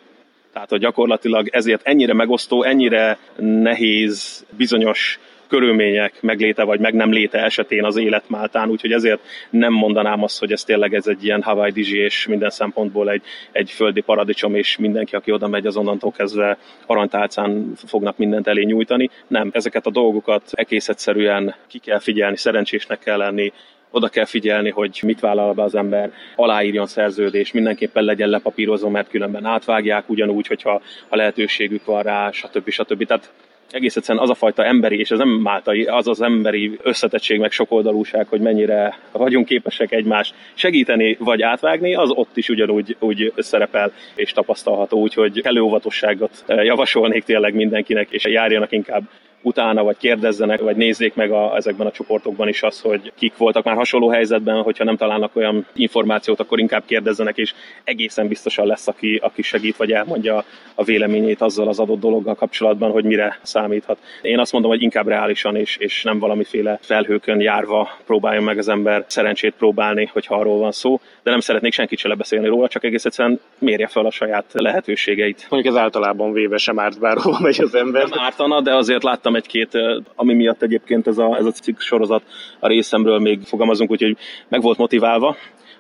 Tehát, 0.53 0.71
hogy 0.71 0.81
gyakorlatilag 0.81 1.49
ezért 1.49 1.87
ennyire 1.87 2.13
megosztó, 2.13 2.63
ennyire 2.63 3.19
nehéz 3.37 4.47
bizonyos 4.57 5.19
körülmények 5.49 6.23
megléte 6.23 6.65
vagy 6.65 6.81
meg 6.81 6.95
nem 6.95 7.13
léte 7.13 7.43
esetén 7.43 7.85
az 7.85 7.97
élet 7.97 8.29
Máltán, 8.29 8.69
úgyhogy 8.69 8.93
ezért 8.93 9.21
nem 9.51 9.73
mondanám 9.73 10.23
azt, 10.23 10.39
hogy 10.39 10.53
ez 10.53 10.65
tényleg 10.65 10.95
ez 10.95 11.07
egy 11.07 11.25
ilyen 11.25 11.43
Hawaii 11.43 11.73
Dizsi 11.73 11.99
és 11.99 12.27
minden 12.27 12.51
szempontból 12.51 13.11
egy, 13.11 13.23
egy 13.53 13.71
földi 13.71 14.01
paradicsom, 14.01 14.55
és 14.55 14.77
mindenki, 14.77 15.17
aki 15.17 15.33
oda 15.33 15.49
megy, 15.49 15.67
az 15.67 15.77
onnantól 15.77 16.13
kezdve 16.13 16.59
aranytálcán 16.87 17.73
fognak 17.87 18.17
mindent 18.17 18.47
elé 18.47 18.63
nyújtani. 18.63 19.11
Nem, 19.27 19.51
ezeket 19.53 19.87
a 19.87 19.91
dolgokat 19.91 20.51
egész 20.53 20.89
egyszerűen 20.89 21.55
ki 21.67 21.79
kell 21.79 21.99
figyelni, 21.99 22.37
szerencsésnek 22.37 22.99
kell 22.99 23.17
lenni, 23.17 23.53
oda 23.91 24.09
kell 24.09 24.25
figyelni, 24.25 24.71
hogy 24.71 25.01
mit 25.03 25.21
vállal 25.21 25.53
be 25.53 25.63
az 25.63 25.75
ember, 25.75 26.13
aláírjon 26.37 26.87
szerződés, 26.87 27.53
mindenképpen 27.53 28.05
legyen 28.05 28.29
lepapírozó, 28.29 28.89
mert 28.89 29.09
különben 29.09 29.45
átvágják, 29.45 30.09
ugyanúgy, 30.09 30.47
hogyha 30.47 30.83
a 31.09 31.17
lehetőségük 31.17 31.85
van 31.85 32.03
rá, 32.03 32.31
stb. 32.31 32.71
stb. 32.71 33.07
Tehát 33.07 33.33
egész 33.71 33.97
egyszerűen 33.97 34.25
az 34.25 34.31
a 34.31 34.35
fajta 34.35 34.65
emberi, 34.65 34.99
és 34.99 35.11
ez 35.11 35.19
nem 35.19 35.29
máltai, 35.29 35.85
az 35.85 36.09
az 36.09 36.23
emberi 36.23 36.79
összetettség, 36.83 37.39
meg 37.39 37.51
sokoldalúság, 37.51 38.27
hogy 38.29 38.41
mennyire 38.41 38.99
vagyunk 39.13 39.47
képesek 39.47 39.93
egymást 39.93 40.35
segíteni 40.55 41.17
vagy 41.21 41.43
átvágni, 41.43 41.95
az 41.95 42.11
ott 42.11 42.37
is 42.37 42.49
ugyanúgy 42.49 42.97
úgy 42.99 43.33
szerepel 43.37 43.93
és 44.15 44.33
tapasztalható, 44.33 45.01
úgyhogy 45.01 45.43
kellő 45.43 45.61
óvatosságot 45.61 46.45
javasolnék 46.47 47.25
tényleg 47.25 47.55
mindenkinek, 47.55 48.11
és 48.11 48.25
járjanak 48.25 48.73
inkább 48.73 49.03
utána, 49.47 49.85
vagy 49.85 49.97
kérdezzenek, 49.97 50.61
vagy 50.61 50.77
nézzék 50.77 51.15
meg 51.15 51.31
a, 51.31 51.57
ezekben 51.57 51.87
a 51.87 51.91
csoportokban 51.91 52.49
is 52.49 52.63
az, 52.63 52.81
hogy 52.81 53.13
kik 53.19 53.37
voltak 53.37 53.65
már 53.65 53.77
hasonló 53.77 54.09
helyzetben, 54.09 54.63
hogyha 54.63 54.85
nem 54.85 54.97
találnak 54.97 55.37
olyan 55.37 55.67
információt, 55.75 56.41
akkor 56.41 56.59
inkább 56.59 56.83
kérdezzenek, 56.87 57.37
és 57.37 57.55
egészen 57.85 58.29
biztosan 58.29 58.67
lesz, 58.67 58.89
aki, 58.89 59.21
aki 59.23 59.43
segít, 59.43 59.77
vagy 59.77 59.93
elmondja 59.93 60.45
a 60.75 60.85
véleményét 60.85 61.41
azzal 61.41 61.69
az 61.69 61.79
adott 61.79 62.01
dologgal 62.01 62.35
kapcsolatban, 62.35 62.91
hogy 62.91 63.05
mire 63.05 63.39
számíthat. 63.43 63.99
Én 64.23 64.39
azt 64.39 64.53
mondom, 64.53 64.71
hogy 64.71 64.83
inkább 64.83 65.07
reálisan, 65.09 65.57
és, 65.57 65.77
és 65.77 66.03
nem 66.03 66.19
valamiféle 66.19 66.79
felhőkön 66.83 67.41
járva 67.41 67.91
próbáljon 68.07 68.45
meg 68.45 68.59
az 68.59 68.69
ember 68.69 69.05
szerencsét 69.07 69.55
próbálni, 69.59 70.11
hogyha 70.13 70.35
arról 70.35 70.59
van 70.59 70.73
szó, 70.73 71.01
de 71.23 71.31
nem 71.31 71.41
szeretnék 71.41 71.73
senkit 71.73 71.99
se 71.99 72.09
lebeszélni 72.09 72.47
róla, 72.47 72.69
csak 72.69 72.85
egész 72.85 73.05
egyszerűen 73.05 73.41
mérje 73.59 73.87
fel 73.87 74.07
a 74.07 74.11
saját 74.11 74.45
lehetőségeit. 74.53 75.47
Mondjuk 75.49 75.75
ez 75.75 75.81
általában 75.81 76.33
véve 76.33 76.57
sem 76.57 76.79
árt, 76.79 77.01
bárhol 77.01 77.37
megy 77.41 77.61
az 77.61 77.75
ember. 77.75 78.09
Nem 78.09 78.19
ártana, 78.19 78.61
de 78.61 78.75
azért 78.75 79.03
láttam 79.03 79.35
egy-két, 79.37 79.79
ami 80.15 80.35
miatt 80.35 80.63
egyébként 80.63 81.07
ez 81.07 81.19
a, 81.19 81.37
ez 81.37 81.45
a 81.45 81.51
cikk 81.51 81.79
sorozat 81.79 82.23
a 82.59 82.67
részemről 82.67 83.19
még 83.19 83.41
fogalmazunk, 83.43 83.91
úgyhogy 83.91 84.17
meg 84.49 84.61
volt 84.63 84.79
motiválva, 84.79 85.37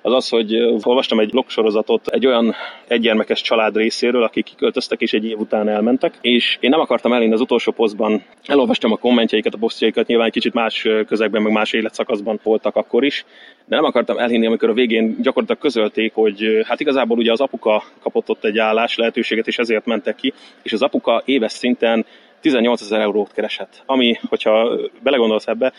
az 0.06 0.12
az, 0.12 0.28
hogy 0.28 0.54
olvastam 0.82 1.20
egy 1.20 1.44
sorozatot 1.46 2.08
egy 2.08 2.26
olyan 2.26 2.54
egygyermekes 2.88 3.40
család 3.40 3.76
részéről, 3.76 4.22
akik 4.22 4.44
kiköltöztek 4.44 5.00
és 5.00 5.12
egy 5.12 5.24
év 5.24 5.38
után 5.38 5.68
elmentek, 5.68 6.14
és 6.20 6.56
én 6.60 6.70
nem 6.70 6.80
akartam 6.80 7.12
elérni 7.12 7.34
az 7.34 7.40
utolsó 7.40 7.72
posztban, 7.72 8.22
elolvastam 8.44 8.92
a 8.92 8.96
kommentjeiket, 8.96 9.54
a 9.54 9.58
posztjaikat, 9.58 10.06
nyilván 10.06 10.26
egy 10.26 10.32
kicsit 10.32 10.54
más 10.54 10.86
közegben, 11.06 11.42
meg 11.42 11.52
más 11.52 11.72
életszakaszban 11.72 12.40
voltak 12.42 12.76
akkor 12.76 13.04
is, 13.04 13.24
de 13.64 13.76
nem 13.76 13.84
akartam 13.84 14.18
elhinni, 14.18 14.46
amikor 14.46 14.68
a 14.68 14.72
végén 14.72 15.16
gyakorlatilag 15.22 15.60
közölték, 15.60 16.14
hogy 16.14 16.60
hát 16.64 16.80
igazából 16.80 17.18
ugye 17.18 17.32
az 17.32 17.40
apuka 17.40 17.82
kapott 18.02 18.28
ott 18.28 18.44
egy 18.44 18.58
állás 18.58 18.96
lehetőséget, 18.96 19.46
és 19.46 19.58
ezért 19.58 19.86
mentek 19.86 20.14
ki, 20.14 20.32
és 20.62 20.72
az 20.72 20.82
apuka 20.82 21.22
éves 21.24 21.52
szinten 21.52 22.06
18 22.46 22.80
ezer 22.80 23.00
eurót 23.00 23.32
keresett, 23.32 23.82
ami, 23.86 24.18
hogyha 24.28 24.78
belegondolsz 25.02 25.46
ebbe, 25.46 25.72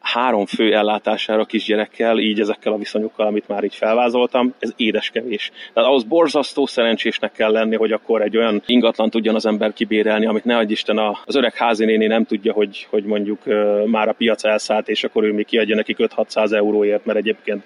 három 0.00 0.46
fő 0.46 0.74
ellátására 0.74 1.44
kisgyerekkel, 1.44 2.18
így 2.18 2.40
ezekkel 2.40 2.72
a 2.72 2.76
viszonyokkal, 2.76 3.26
amit 3.26 3.48
már 3.48 3.64
így 3.64 3.74
felvázoltam, 3.74 4.54
ez 4.58 4.72
édes 4.76 5.10
kevés. 5.10 5.50
Tehát 5.72 5.88
ahhoz 5.88 6.04
borzasztó 6.04 6.66
szerencsésnek 6.66 7.32
kell 7.32 7.50
lenni, 7.50 7.76
hogy 7.76 7.92
akkor 7.92 8.22
egy 8.22 8.36
olyan 8.36 8.62
ingatlan 8.66 9.10
tudjon 9.10 9.34
az 9.34 9.46
ember 9.46 9.72
kibérelni, 9.72 10.26
amit 10.26 10.44
ne 10.44 10.56
adj 10.56 10.72
Isten 10.72 10.98
az 11.24 11.36
öreg 11.36 11.54
házinéni 11.54 12.06
nem 12.06 12.24
tudja, 12.24 12.52
hogy, 12.52 12.86
hogy 12.90 13.04
mondjuk 13.04 13.44
már 13.86 14.08
a 14.08 14.12
piac 14.12 14.44
elszállt, 14.44 14.88
és 14.88 15.04
akkor 15.04 15.24
ő 15.24 15.32
még 15.32 15.46
kiadja 15.46 15.74
neki 15.74 15.94
5-600 15.98 16.52
euróért, 16.52 17.04
mert 17.04 17.18
egyébként 17.18 17.64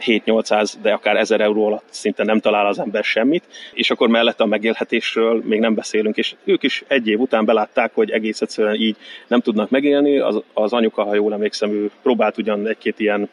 7-800, 0.00 0.72
de 0.82 0.92
akár 0.92 1.16
1000 1.16 1.40
euró 1.40 1.66
alatt 1.66 1.84
szinte 1.90 2.24
nem 2.24 2.40
talál 2.40 2.66
az 2.66 2.78
ember 2.78 3.04
semmit, 3.04 3.44
és 3.72 3.90
akkor 3.90 4.08
mellette 4.08 4.42
a 4.42 4.46
megélhetésről 4.46 5.42
még 5.44 5.60
nem 5.60 5.74
beszélünk, 5.74 6.16
és 6.16 6.34
ők 6.44 6.62
is 6.62 6.84
egy 6.86 7.08
év 7.08 7.20
után 7.20 7.44
belátták, 7.44 7.94
hogy 7.94 8.10
egész 8.10 8.40
egyszerűen 8.40 8.74
így 8.74 8.96
nem 9.26 9.40
tudnak 9.40 9.70
megélni, 9.70 10.18
az, 10.18 10.42
az 10.52 10.72
anyuka, 10.72 11.04
ha 11.04 11.14
jól 11.14 11.32
emlékszem, 11.32 11.70
ő 11.70 11.90
próbált 12.02 12.38
ugyan 12.38 12.66
egy-két 12.66 13.00
ilyen 13.00 13.28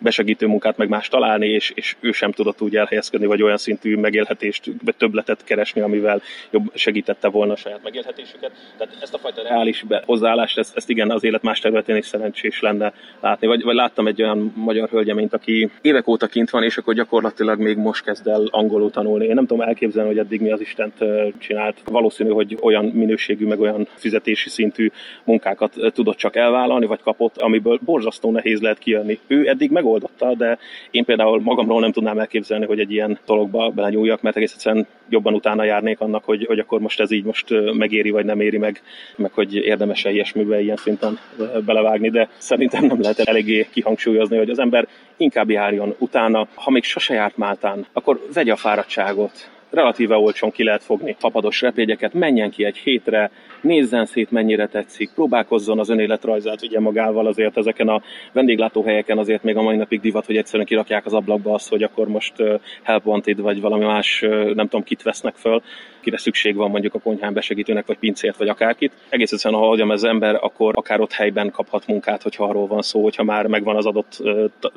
besegítő 0.00 0.46
munkát 0.46 0.76
meg 0.76 0.88
más 0.88 1.08
találni, 1.08 1.46
és, 1.46 1.72
és 1.74 1.96
ő 2.00 2.12
sem 2.12 2.32
tudott 2.32 2.60
úgy 2.60 2.76
elhelyezkedni, 2.76 3.26
vagy 3.26 3.42
olyan 3.42 3.56
szintű 3.56 3.96
megélhetést, 3.96 4.70
vagy 4.84 4.96
többletet 4.96 5.44
keresni, 5.44 5.80
amivel 5.80 6.22
jobb 6.50 6.70
segítette 6.74 7.28
volna 7.28 7.52
a 7.52 7.56
saját 7.56 7.82
megélhetésüket. 7.82 8.50
Tehát 8.78 8.96
ezt 9.00 9.14
a 9.14 9.18
fajta 9.18 9.42
reális 9.42 9.84
hozzáállást, 10.04 10.58
ezt, 10.58 10.76
ezt 10.76 10.90
igen, 10.90 11.10
az 11.10 11.24
élet 11.24 11.42
más 11.42 11.60
területén 11.60 11.96
is 11.96 12.06
szerencsés 12.06 12.60
lenne 12.60 12.92
látni. 13.20 13.46
Vagy, 13.46 13.62
vagy 13.62 13.74
láttam 13.74 14.06
egy 14.06 14.22
olyan 14.22 14.52
magyar 14.56 14.88
hölgyeményt, 14.88 15.34
aki 15.34 15.70
évek 15.80 16.08
óta 16.08 16.26
kint 16.26 16.50
van, 16.50 16.62
és 16.62 16.76
akkor 16.76 16.94
gyakorlatilag 16.94 17.58
még 17.58 17.76
most 17.76 18.04
kezd 18.04 18.26
el 18.26 18.42
angolul 18.50 18.90
tanulni. 18.90 19.26
Én 19.26 19.34
nem 19.34 19.46
tudom 19.46 19.66
elképzelni, 19.66 20.08
hogy 20.08 20.18
eddig 20.18 20.40
mi 20.40 20.50
az 20.50 20.60
Istent 20.60 21.04
csinált. 21.38 21.76
Valószínű, 21.84 22.30
hogy 22.30 22.58
olyan 22.60 22.84
minőségű, 22.84 23.46
meg 23.46 23.60
olyan 23.60 23.88
fizetési 23.94 24.48
szintű 24.48 24.90
munkákat 25.24 25.74
tudott 25.92 26.16
csak 26.16 26.36
elvállalni, 26.36 26.86
vagy 26.86 27.00
kapott, 27.00 27.36
amiből 27.36 27.78
borzasztó 27.84 28.30
nehéz 28.30 28.60
lehet 28.60 28.78
kijönni. 28.78 29.18
Ő 29.26 29.48
eddig 29.48 29.70
meg 29.70 29.86
megoldotta, 29.88 30.34
de 30.34 30.58
én 30.90 31.04
például 31.04 31.40
magamról 31.40 31.80
nem 31.80 31.92
tudnám 31.92 32.18
elképzelni, 32.18 32.66
hogy 32.66 32.80
egy 32.80 32.92
ilyen 32.92 33.18
dologba 33.26 33.70
belenyúljak, 33.70 34.22
mert 34.22 34.36
egész 34.36 34.52
egyszerűen 34.52 34.86
jobban 35.08 35.34
utána 35.34 35.64
járnék 35.64 36.00
annak, 36.00 36.24
hogy, 36.24 36.44
hogy 36.46 36.58
akkor 36.58 36.80
most 36.80 37.00
ez 37.00 37.10
így 37.10 37.24
most 37.24 37.54
megéri, 37.72 38.10
vagy 38.10 38.24
nem 38.24 38.40
éri 38.40 38.58
meg, 38.58 38.82
meg 39.16 39.32
hogy 39.32 39.54
érdemes-e 39.54 40.10
ilyesmibe 40.10 40.60
ilyen 40.60 40.76
szinten 40.76 41.18
belevágni, 41.64 42.10
de 42.10 42.28
szerintem 42.38 42.84
nem 42.84 43.00
lehet 43.00 43.18
eléggé 43.18 43.66
kihangsúlyozni, 43.70 44.36
hogy 44.36 44.50
az 44.50 44.58
ember 44.58 44.88
inkább 45.16 45.50
járjon 45.50 45.94
utána, 45.98 46.46
ha 46.54 46.70
még 46.70 46.84
sose 46.84 47.14
járt 47.14 47.36
Máltán, 47.36 47.86
akkor 47.92 48.26
vegye 48.32 48.52
a 48.52 48.56
fáradtságot, 48.56 49.50
relatíve 49.70 50.16
olcsón 50.16 50.50
ki 50.50 50.64
lehet 50.64 50.82
fogni. 50.82 51.16
Fapados 51.18 51.60
repégyeket, 51.60 52.12
menjen 52.12 52.50
ki 52.50 52.64
egy 52.64 52.76
hétre, 52.76 53.30
nézzen 53.60 54.06
szét, 54.06 54.30
mennyire 54.30 54.66
tetszik, 54.66 55.10
próbálkozzon 55.14 55.78
az 55.78 55.88
önéletrajzát 55.88 56.60
vigye 56.60 56.80
magával, 56.80 57.26
azért 57.26 57.56
ezeken 57.56 57.88
a 57.88 58.02
vendéglátóhelyeken 58.32 59.18
azért 59.18 59.42
még 59.42 59.56
a 59.56 59.62
mai 59.62 59.76
napig 59.76 60.00
divat, 60.00 60.26
hogy 60.26 60.36
egyszerűen 60.36 60.66
kirakják 60.66 61.06
az 61.06 61.14
ablakba 61.14 61.54
azt, 61.54 61.68
hogy 61.68 61.82
akkor 61.82 62.08
most 62.08 62.34
help 62.82 63.06
wanted, 63.06 63.40
vagy 63.40 63.60
valami 63.60 63.84
más, 63.84 64.20
nem 64.54 64.68
tudom, 64.68 64.82
kit 64.82 65.02
vesznek 65.02 65.34
föl, 65.34 65.62
kire 66.00 66.18
szükség 66.18 66.54
van 66.54 66.70
mondjuk 66.70 66.94
a 66.94 66.98
konyhán 66.98 67.32
besegítőnek, 67.32 67.86
vagy 67.86 67.98
pincért, 67.98 68.36
vagy 68.36 68.48
akárkit. 68.48 68.92
Egész 69.08 69.32
egyszerűen, 69.32 69.60
ha 69.60 69.66
hagyom 69.66 69.90
az 69.90 70.04
ember, 70.04 70.38
akkor 70.40 70.72
akár 70.76 71.00
ott 71.00 71.12
helyben 71.12 71.50
kaphat 71.50 71.86
munkát, 71.86 72.22
hogyha 72.22 72.44
arról 72.44 72.66
van 72.66 72.82
szó, 72.82 73.02
hogyha 73.02 73.22
már 73.22 73.46
megvan 73.46 73.76
az 73.76 73.86
adott 73.86 74.22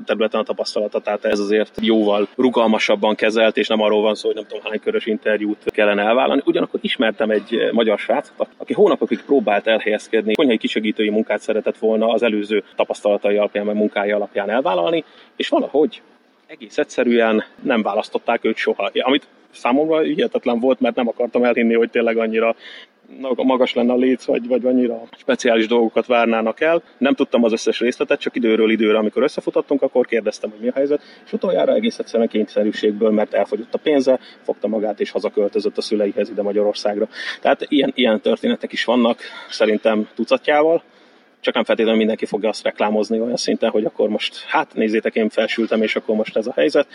területen 0.05 0.39
a 0.39 0.43
tapasztalata, 0.43 0.99
tehát 0.99 1.25
ez 1.25 1.39
azért 1.39 1.77
jóval 1.81 2.27
rugalmasabban 2.35 3.15
kezelt, 3.15 3.57
és 3.57 3.67
nem 3.67 3.81
arról 3.81 4.01
van 4.01 4.15
szó, 4.15 4.27
hogy 4.27 4.35
nem 4.35 4.45
tudom 4.47 4.63
hány 4.63 4.79
körös 4.79 5.05
interjút 5.05 5.63
kellene 5.65 6.01
elvállalni. 6.01 6.41
Ugyanakkor 6.45 6.79
ismertem 6.83 7.29
egy 7.29 7.69
magyar 7.71 7.99
srácot, 7.99 8.47
aki 8.57 8.70
hónapokig 8.73 9.21
próbált 9.25 9.67
elhelyezkedni, 9.67 10.33
konyhai 10.33 10.57
kisegítői 10.57 11.09
munkát 11.09 11.41
szeretett 11.41 11.77
volna 11.77 12.07
az 12.07 12.23
előző 12.23 12.63
tapasztalatai 12.75 13.37
alapján, 13.37 13.65
vagy 13.65 13.75
munkája 13.75 14.15
alapján 14.15 14.49
elvállalni, 14.49 15.03
és 15.35 15.49
valahogy 15.49 16.01
egész 16.47 16.77
egyszerűen 16.77 17.43
nem 17.61 17.81
választották 17.81 18.43
őt 18.43 18.57
soha. 18.57 18.91
Amit 18.93 19.27
számomra 19.51 19.99
hihetetlen 19.99 20.59
volt, 20.59 20.79
mert 20.79 20.95
nem 20.95 21.07
akartam 21.07 21.43
elhinni, 21.43 21.73
hogy 21.73 21.89
tényleg 21.89 22.17
annyira 22.17 22.55
magas 23.35 23.73
lenne 23.73 23.93
a 23.93 23.95
léc, 23.95 24.25
vagy, 24.25 24.47
vagy 24.47 24.65
annyira 24.65 25.01
speciális 25.17 25.67
dolgokat 25.67 26.05
várnának 26.05 26.61
el. 26.61 26.83
Nem 26.97 27.13
tudtam 27.13 27.43
az 27.43 27.51
összes 27.51 27.79
részletet, 27.79 28.19
csak 28.19 28.35
időről 28.35 28.71
időre, 28.71 28.97
amikor 28.97 29.23
összefutottunk, 29.23 29.81
akkor 29.81 30.05
kérdeztem, 30.05 30.49
hogy 30.49 30.59
mi 30.59 30.67
a 30.67 30.73
helyzet, 30.75 31.01
és 31.25 31.33
utoljára 31.33 31.73
egész 31.73 31.99
egyszerűen 31.99 32.29
kényszerűségből, 32.29 33.11
mert 33.11 33.33
elfogyott 33.33 33.73
a 33.73 33.77
pénze, 33.77 34.19
fogta 34.41 34.67
magát 34.67 34.99
és 34.99 35.11
hazaköltözött 35.11 35.77
a 35.77 35.81
szüleihez 35.81 36.29
ide 36.29 36.41
Magyarországra. 36.41 37.07
Tehát 37.41 37.65
ilyen, 37.67 37.91
ilyen 37.95 38.21
történetek 38.21 38.71
is 38.71 38.83
vannak, 38.83 39.19
szerintem 39.49 40.07
tucatjával 40.15 40.83
csak 41.41 41.53
nem 41.53 41.63
feltétlenül 41.63 41.99
mindenki 41.99 42.25
fogja 42.25 42.49
azt 42.49 42.63
reklámozni 42.63 43.19
olyan 43.19 43.35
szinten, 43.35 43.69
hogy 43.69 43.85
akkor 43.85 44.09
most, 44.09 44.45
hát 44.47 44.73
nézzétek, 44.73 45.15
én 45.15 45.29
felsültem, 45.29 45.81
és 45.81 45.95
akkor 45.95 46.15
most 46.15 46.37
ez 46.37 46.47
a 46.47 46.53
helyzet 46.55 46.87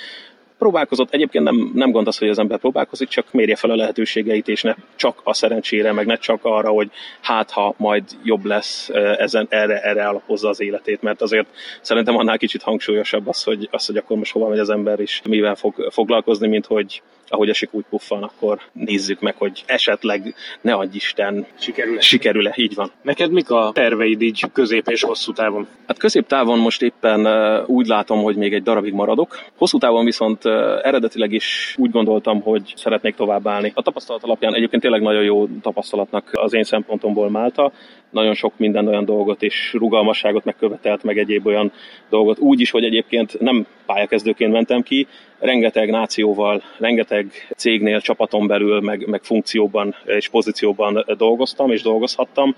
próbálkozott, 0.58 1.12
egyébként 1.12 1.44
nem, 1.44 1.70
nem 1.74 1.90
gond 1.90 2.06
az, 2.06 2.18
hogy 2.18 2.28
az 2.28 2.38
ember 2.38 2.58
próbálkozik, 2.58 3.08
csak 3.08 3.32
mérje 3.32 3.56
fel 3.56 3.70
a 3.70 3.76
lehetőségeit, 3.76 4.48
és 4.48 4.62
ne 4.62 4.74
csak 4.96 5.20
a 5.24 5.34
szerencsére, 5.34 5.92
meg 5.92 6.06
ne 6.06 6.16
csak 6.16 6.44
arra, 6.44 6.68
hogy 6.68 6.90
hát 7.20 7.50
ha 7.50 7.74
majd 7.76 8.04
jobb 8.22 8.44
lesz, 8.44 8.88
ezen, 9.18 9.46
erre, 9.50 9.80
erre 9.80 10.08
alapozza 10.08 10.48
az 10.48 10.60
életét, 10.60 11.02
mert 11.02 11.22
azért 11.22 11.46
szerintem 11.80 12.16
annál 12.16 12.38
kicsit 12.38 12.62
hangsúlyosabb 12.62 13.28
az, 13.28 13.42
hogy, 13.42 13.68
az, 13.70 13.86
hogy 13.86 13.96
akkor 13.96 14.16
most 14.16 14.32
hova 14.32 14.48
megy 14.48 14.58
az 14.58 14.70
ember, 14.70 15.00
és 15.00 15.20
mivel 15.28 15.54
fog 15.54 15.88
foglalkozni, 15.90 16.48
mint 16.48 16.66
hogy 16.66 17.02
ahogy 17.28 17.48
esik 17.48 17.68
úgy 17.72 17.84
puffan, 17.90 18.22
akkor 18.22 18.58
nézzük 18.72 19.20
meg, 19.20 19.36
hogy 19.36 19.62
esetleg 19.66 20.34
ne 20.60 20.72
adj 20.72 20.96
Isten 20.96 21.46
sikerül-e. 21.58 22.00
sikerül-e, 22.00 22.52
így 22.56 22.74
van. 22.74 22.90
Neked 23.02 23.30
mik 23.30 23.50
a 23.50 23.70
terveid 23.74 24.22
így 24.22 24.44
közép 24.52 24.88
és 24.88 25.02
hosszú 25.02 25.32
távon? 25.32 25.66
Hát 25.86 25.98
középtávon 25.98 26.58
most 26.58 26.82
éppen 26.82 27.26
úgy 27.66 27.86
látom, 27.86 28.22
hogy 28.22 28.36
még 28.36 28.54
egy 28.54 28.62
darabig 28.62 28.92
maradok. 28.92 29.38
Hosszú 29.56 29.78
távon 29.78 30.04
viszont 30.04 30.44
eredetileg 30.82 31.32
is 31.32 31.74
úgy 31.78 31.90
gondoltam, 31.90 32.40
hogy 32.40 32.72
szeretnék 32.76 33.14
továbbállni. 33.14 33.72
A 33.74 33.82
tapasztalat 33.82 34.22
alapján 34.22 34.54
egyébként 34.54 34.82
tényleg 34.82 35.02
nagyon 35.02 35.22
jó 35.22 35.46
tapasztalatnak 35.62 36.30
az 36.32 36.54
én 36.54 36.64
szempontomból 36.64 37.30
Málta. 37.30 37.72
Nagyon 38.16 38.34
sok 38.34 38.52
minden 38.56 38.88
olyan 38.88 39.04
dolgot 39.04 39.42
és 39.42 39.72
rugalmasságot 39.72 40.44
megkövetelt, 40.44 41.02
meg 41.02 41.18
egyéb 41.18 41.46
olyan 41.46 41.72
dolgot. 42.10 42.38
Úgy 42.38 42.60
is, 42.60 42.70
hogy 42.70 42.84
egyébként 42.84 43.40
nem 43.40 43.66
pályakezdőként 43.86 44.52
mentem 44.52 44.82
ki, 44.82 45.06
rengeteg 45.38 45.90
nációval, 45.90 46.62
rengeteg 46.78 47.32
cégnél, 47.56 48.00
csapaton 48.00 48.46
belül, 48.46 48.80
meg, 48.80 49.06
meg 49.06 49.24
funkcióban 49.24 49.94
és 50.04 50.28
pozícióban 50.28 51.04
dolgoztam 51.16 51.70
és 51.70 51.82
dolgozhattam, 51.82 52.56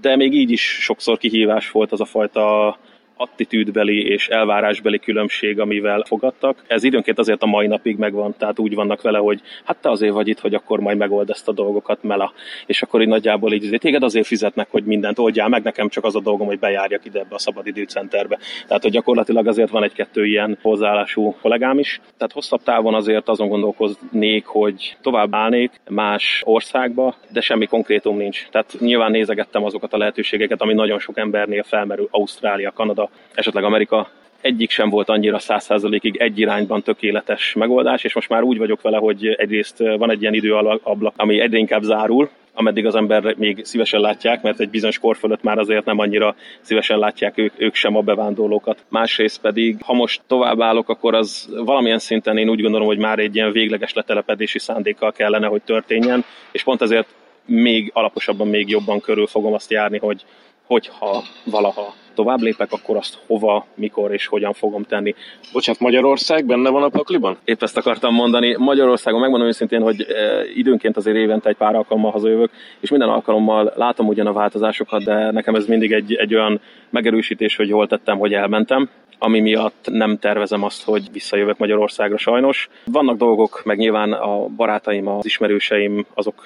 de 0.00 0.16
még 0.16 0.34
így 0.34 0.50
is 0.50 0.62
sokszor 0.62 1.18
kihívás 1.18 1.70
volt 1.70 1.92
az 1.92 2.00
a 2.00 2.04
fajta 2.04 2.78
attitűdbeli 3.16 4.06
és 4.06 4.28
elvárásbeli 4.28 4.98
különbség, 4.98 5.60
amivel 5.60 6.02
fogadtak. 6.06 6.64
Ez 6.66 6.84
időnként 6.84 7.18
azért 7.18 7.42
a 7.42 7.46
mai 7.46 7.66
napig 7.66 7.96
megvan, 7.96 8.34
tehát 8.38 8.58
úgy 8.58 8.74
vannak 8.74 9.02
vele, 9.02 9.18
hogy 9.18 9.40
hát 9.64 9.76
te 9.76 9.90
azért 9.90 10.12
vagy 10.12 10.28
itt, 10.28 10.40
hogy 10.40 10.54
akkor 10.54 10.80
majd 10.80 10.96
megold 10.96 11.30
ezt 11.30 11.48
a 11.48 11.52
dolgokat, 11.52 12.02
mela. 12.02 12.32
És 12.66 12.82
akkor 12.82 13.00
így 13.00 13.08
nagyjából 13.08 13.52
így 13.52 13.76
téged 13.80 14.02
azért 14.02 14.26
fizetnek, 14.26 14.68
hogy 14.70 14.84
mindent 14.84 15.18
oldjál 15.18 15.48
meg, 15.48 15.62
nekem 15.62 15.88
csak 15.88 16.04
az 16.04 16.16
a 16.16 16.20
dolgom, 16.20 16.46
hogy 16.46 16.58
bejárjak 16.58 17.04
ide 17.04 17.18
ebbe 17.18 17.34
a 17.34 17.38
szabadidőcenterbe. 17.38 18.38
Tehát, 18.66 18.82
hogy 18.82 18.92
gyakorlatilag 18.92 19.46
azért 19.46 19.70
van 19.70 19.82
egy-kettő 19.82 20.26
ilyen 20.26 20.58
hozzáállású 20.62 21.34
kollégám 21.40 21.78
is. 21.78 22.00
Tehát 22.16 22.32
hosszabb 22.32 22.62
távon 22.62 22.94
azért 22.94 23.28
azon 23.28 23.48
gondolkoznék, 23.48 24.46
hogy 24.46 24.96
tovább 25.02 25.34
állnék 25.34 25.70
más 25.88 26.42
országba, 26.44 27.14
de 27.28 27.40
semmi 27.40 27.66
konkrétum 27.66 28.16
nincs. 28.16 28.46
Tehát 28.50 28.76
nyilván 28.78 29.10
nézegettem 29.10 29.64
azokat 29.64 29.92
a 29.92 29.96
lehetőségeket, 29.98 30.62
ami 30.62 30.72
nagyon 30.74 30.98
sok 30.98 31.18
embernél 31.18 31.62
felmerül, 31.62 32.08
Ausztrália, 32.10 32.72
Kanada, 32.72 33.03
esetleg 33.34 33.64
Amerika, 33.64 34.10
egyik 34.40 34.70
sem 34.70 34.90
volt 34.90 35.08
annyira 35.08 35.38
száz 35.38 35.64
százalékig 35.64 36.16
egy 36.16 36.38
irányban 36.38 36.82
tökéletes 36.82 37.52
megoldás, 37.52 38.04
és 38.04 38.14
most 38.14 38.28
már 38.28 38.42
úgy 38.42 38.58
vagyok 38.58 38.82
vele, 38.82 38.96
hogy 38.96 39.26
egyrészt 39.26 39.78
van 39.78 40.10
egy 40.10 40.20
ilyen 40.20 40.34
időablak, 40.34 41.12
ami 41.16 41.40
egyre 41.40 41.58
inkább 41.58 41.82
zárul, 41.82 42.30
ameddig 42.54 42.86
az 42.86 42.94
ember 42.94 43.34
még 43.36 43.64
szívesen 43.64 44.00
látják, 44.00 44.42
mert 44.42 44.60
egy 44.60 44.68
bizonyos 44.68 44.98
kor 44.98 45.16
fölött 45.16 45.42
már 45.42 45.58
azért 45.58 45.84
nem 45.84 45.98
annyira 45.98 46.34
szívesen 46.60 46.98
látják 46.98 47.38
ők, 47.38 47.52
ők 47.56 47.74
sem 47.74 47.96
a 47.96 48.00
bevándorlókat. 48.00 48.84
Másrészt 48.88 49.40
pedig, 49.40 49.76
ha 49.82 49.92
most 49.92 50.22
tovább 50.26 50.60
állok, 50.60 50.88
akkor 50.88 51.14
az 51.14 51.48
valamilyen 51.64 51.98
szinten 51.98 52.38
én 52.38 52.48
úgy 52.48 52.60
gondolom, 52.60 52.86
hogy 52.86 52.98
már 52.98 53.18
egy 53.18 53.34
ilyen 53.34 53.52
végleges 53.52 53.92
letelepedési 53.92 54.58
szándékkal 54.58 55.12
kellene, 55.12 55.46
hogy 55.46 55.62
történjen, 55.62 56.24
és 56.52 56.62
pont 56.62 56.82
ezért 56.82 57.08
még 57.46 57.90
alaposabban, 57.94 58.48
még 58.48 58.68
jobban 58.68 59.00
körül 59.00 59.26
fogom 59.26 59.52
azt 59.52 59.70
járni, 59.70 59.98
hogy 59.98 60.24
hogyha 60.66 61.22
valaha 61.44 61.94
tovább 62.14 62.40
lépek, 62.40 62.72
akkor 62.72 62.96
azt 62.96 63.18
hova, 63.26 63.66
mikor 63.74 64.12
és 64.12 64.26
hogyan 64.26 64.52
fogom 64.52 64.82
tenni. 64.82 65.14
Bocsánat, 65.52 65.80
Magyarország 65.80 66.44
benne 66.44 66.70
van 66.70 66.82
a 66.82 66.88
pakliban? 66.88 67.36
Épp 67.44 67.62
ezt 67.62 67.76
akartam 67.76 68.14
mondani. 68.14 68.56
Magyarországon 68.58 69.20
megmondom 69.20 69.48
őszintén, 69.48 69.82
hogy 69.82 70.00
e, 70.00 70.44
időnként 70.54 70.96
azért 70.96 71.16
évente 71.16 71.48
egy 71.48 71.56
pár 71.56 71.74
alkalommal 71.74 72.10
hazajövök, 72.10 72.50
és 72.80 72.90
minden 72.90 73.08
alkalommal 73.08 73.72
látom 73.76 74.06
ugyan 74.06 74.26
a 74.26 74.32
változásokat, 74.32 75.04
de 75.04 75.30
nekem 75.30 75.54
ez 75.54 75.66
mindig 75.66 75.92
egy, 75.92 76.14
egy 76.14 76.34
olyan 76.34 76.60
megerősítés, 76.90 77.56
hogy 77.56 77.68
jól 77.68 77.86
tettem, 77.86 78.18
hogy 78.18 78.32
elmentem 78.32 78.88
ami 79.18 79.40
miatt 79.40 79.88
nem 79.90 80.18
tervezem 80.18 80.62
azt, 80.62 80.84
hogy 80.84 81.12
visszajövök 81.12 81.58
Magyarországra 81.58 82.18
sajnos. 82.18 82.68
Vannak 82.84 83.16
dolgok, 83.16 83.62
meg 83.64 83.76
nyilván 83.76 84.12
a 84.12 84.46
barátaim, 84.46 85.08
az 85.08 85.24
ismerőseim, 85.24 86.06
azok, 86.14 86.44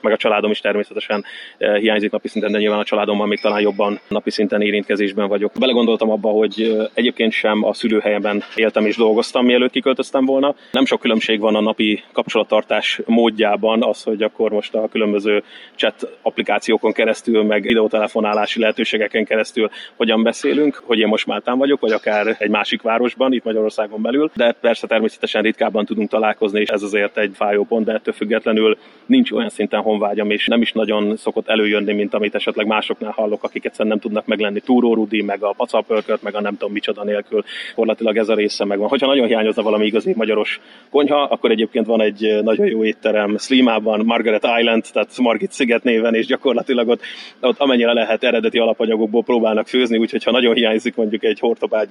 meg 0.00 0.12
a 0.12 0.16
családom 0.16 0.50
is 0.50 0.60
természetesen 0.60 1.24
hiányzik 1.58 2.10
napi 2.10 2.28
szinten, 2.28 2.52
de 2.52 2.58
nyilván 2.58 2.78
a 2.78 2.84
családommal 2.84 3.26
még 3.26 3.40
talán 3.40 3.60
jobban 3.60 4.00
napi 4.08 4.30
szinten 4.30 4.60
érintkezésben 4.62 5.28
vagyok. 5.28 5.52
Belegondoltam 5.58 6.10
abba, 6.10 6.28
hogy 6.28 6.76
egyébként 6.94 7.32
sem 7.32 7.64
a 7.64 7.72
szülőhelyemben 7.72 8.42
éltem 8.54 8.86
és 8.86 8.96
dolgoztam, 8.96 9.44
mielőtt 9.44 9.72
kiköltöztem 9.72 10.24
volna. 10.24 10.54
Nem 10.70 10.84
sok 10.84 11.00
különbség 11.00 11.40
van 11.40 11.54
a 11.54 11.60
napi 11.60 12.02
kapcsolattartás 12.12 13.00
módjában, 13.06 13.82
az, 13.82 14.02
hogy 14.02 14.22
akkor 14.22 14.50
most 14.50 14.74
a 14.74 14.88
különböző 14.88 15.42
chat 15.76 16.08
applikációkon 16.22 16.92
keresztül, 16.92 17.42
meg 17.42 17.62
videótelefonálási 17.62 18.60
lehetőségeken 18.60 19.24
keresztül 19.24 19.70
hogyan 19.96 20.22
beszélünk, 20.22 20.82
hogy 20.84 20.98
én 20.98 21.08
most 21.08 21.26
Máltán 21.26 21.58
vagyok, 21.58 21.80
vagy 21.80 21.92
akár 22.06 22.36
egy 22.38 22.50
másik 22.50 22.82
városban, 22.82 23.32
itt 23.32 23.44
Magyarországon 23.44 24.02
belül, 24.02 24.30
de 24.34 24.52
persze 24.52 24.86
természetesen 24.86 25.42
ritkábban 25.42 25.84
tudunk 25.84 26.10
találkozni, 26.10 26.60
és 26.60 26.68
ez 26.68 26.82
azért 26.82 27.18
egy 27.18 27.30
fájó 27.34 27.64
pont, 27.64 27.84
de 27.84 27.92
ettől 27.92 28.14
függetlenül 28.14 28.78
nincs 29.06 29.30
olyan 29.30 29.48
szinten 29.48 29.80
honvágyam, 29.80 30.30
és 30.30 30.46
nem 30.46 30.60
is 30.60 30.72
nagyon 30.72 31.16
szokott 31.16 31.48
előjönni, 31.48 31.92
mint 31.92 32.14
amit 32.14 32.34
esetleg 32.34 32.66
másoknál 32.66 33.10
hallok, 33.10 33.44
akik 33.44 33.64
egyszerűen 33.64 33.88
nem 33.88 33.98
tudnak 33.98 34.26
meglenni. 34.26 34.60
Túró 34.60 34.94
Rudi, 34.94 35.22
meg 35.22 35.42
a 35.42 35.54
pacapörköt, 35.56 36.22
meg 36.22 36.34
a 36.34 36.40
nem 36.40 36.56
tudom 36.56 36.72
micsoda 36.72 37.04
nélkül. 37.04 37.44
Korlatilag 37.74 38.16
ez 38.16 38.28
a 38.28 38.34
része 38.34 38.64
megvan. 38.64 38.88
Hogyha 38.88 39.06
nagyon 39.06 39.26
hiányozna 39.26 39.62
valami 39.62 39.86
igazi 39.86 40.12
magyaros 40.16 40.60
konyha, 40.90 41.22
akkor 41.22 41.50
egyébként 41.50 41.86
van 41.86 42.00
egy 42.00 42.38
nagyon 42.42 42.66
jó 42.66 42.84
étterem 42.84 43.38
Slimában, 43.38 44.04
Margaret 44.04 44.46
Island, 44.58 44.84
tehát 44.92 45.18
Margit 45.18 45.52
sziget 45.52 45.82
néven, 45.82 46.14
és 46.14 46.26
gyakorlatilag 46.26 46.88
ott, 46.88 47.00
ott 47.40 47.58
amennyire 47.58 47.92
lehet 47.92 48.24
eredeti 48.24 48.58
alapanyagokból 48.58 49.22
próbálnak 49.22 49.66
főzni, 49.66 49.98
úgyhogy 49.98 50.24
ha 50.24 50.30
nagyon 50.30 50.54
hiányzik 50.54 50.94
mondjuk 50.96 51.24
egy 51.24 51.40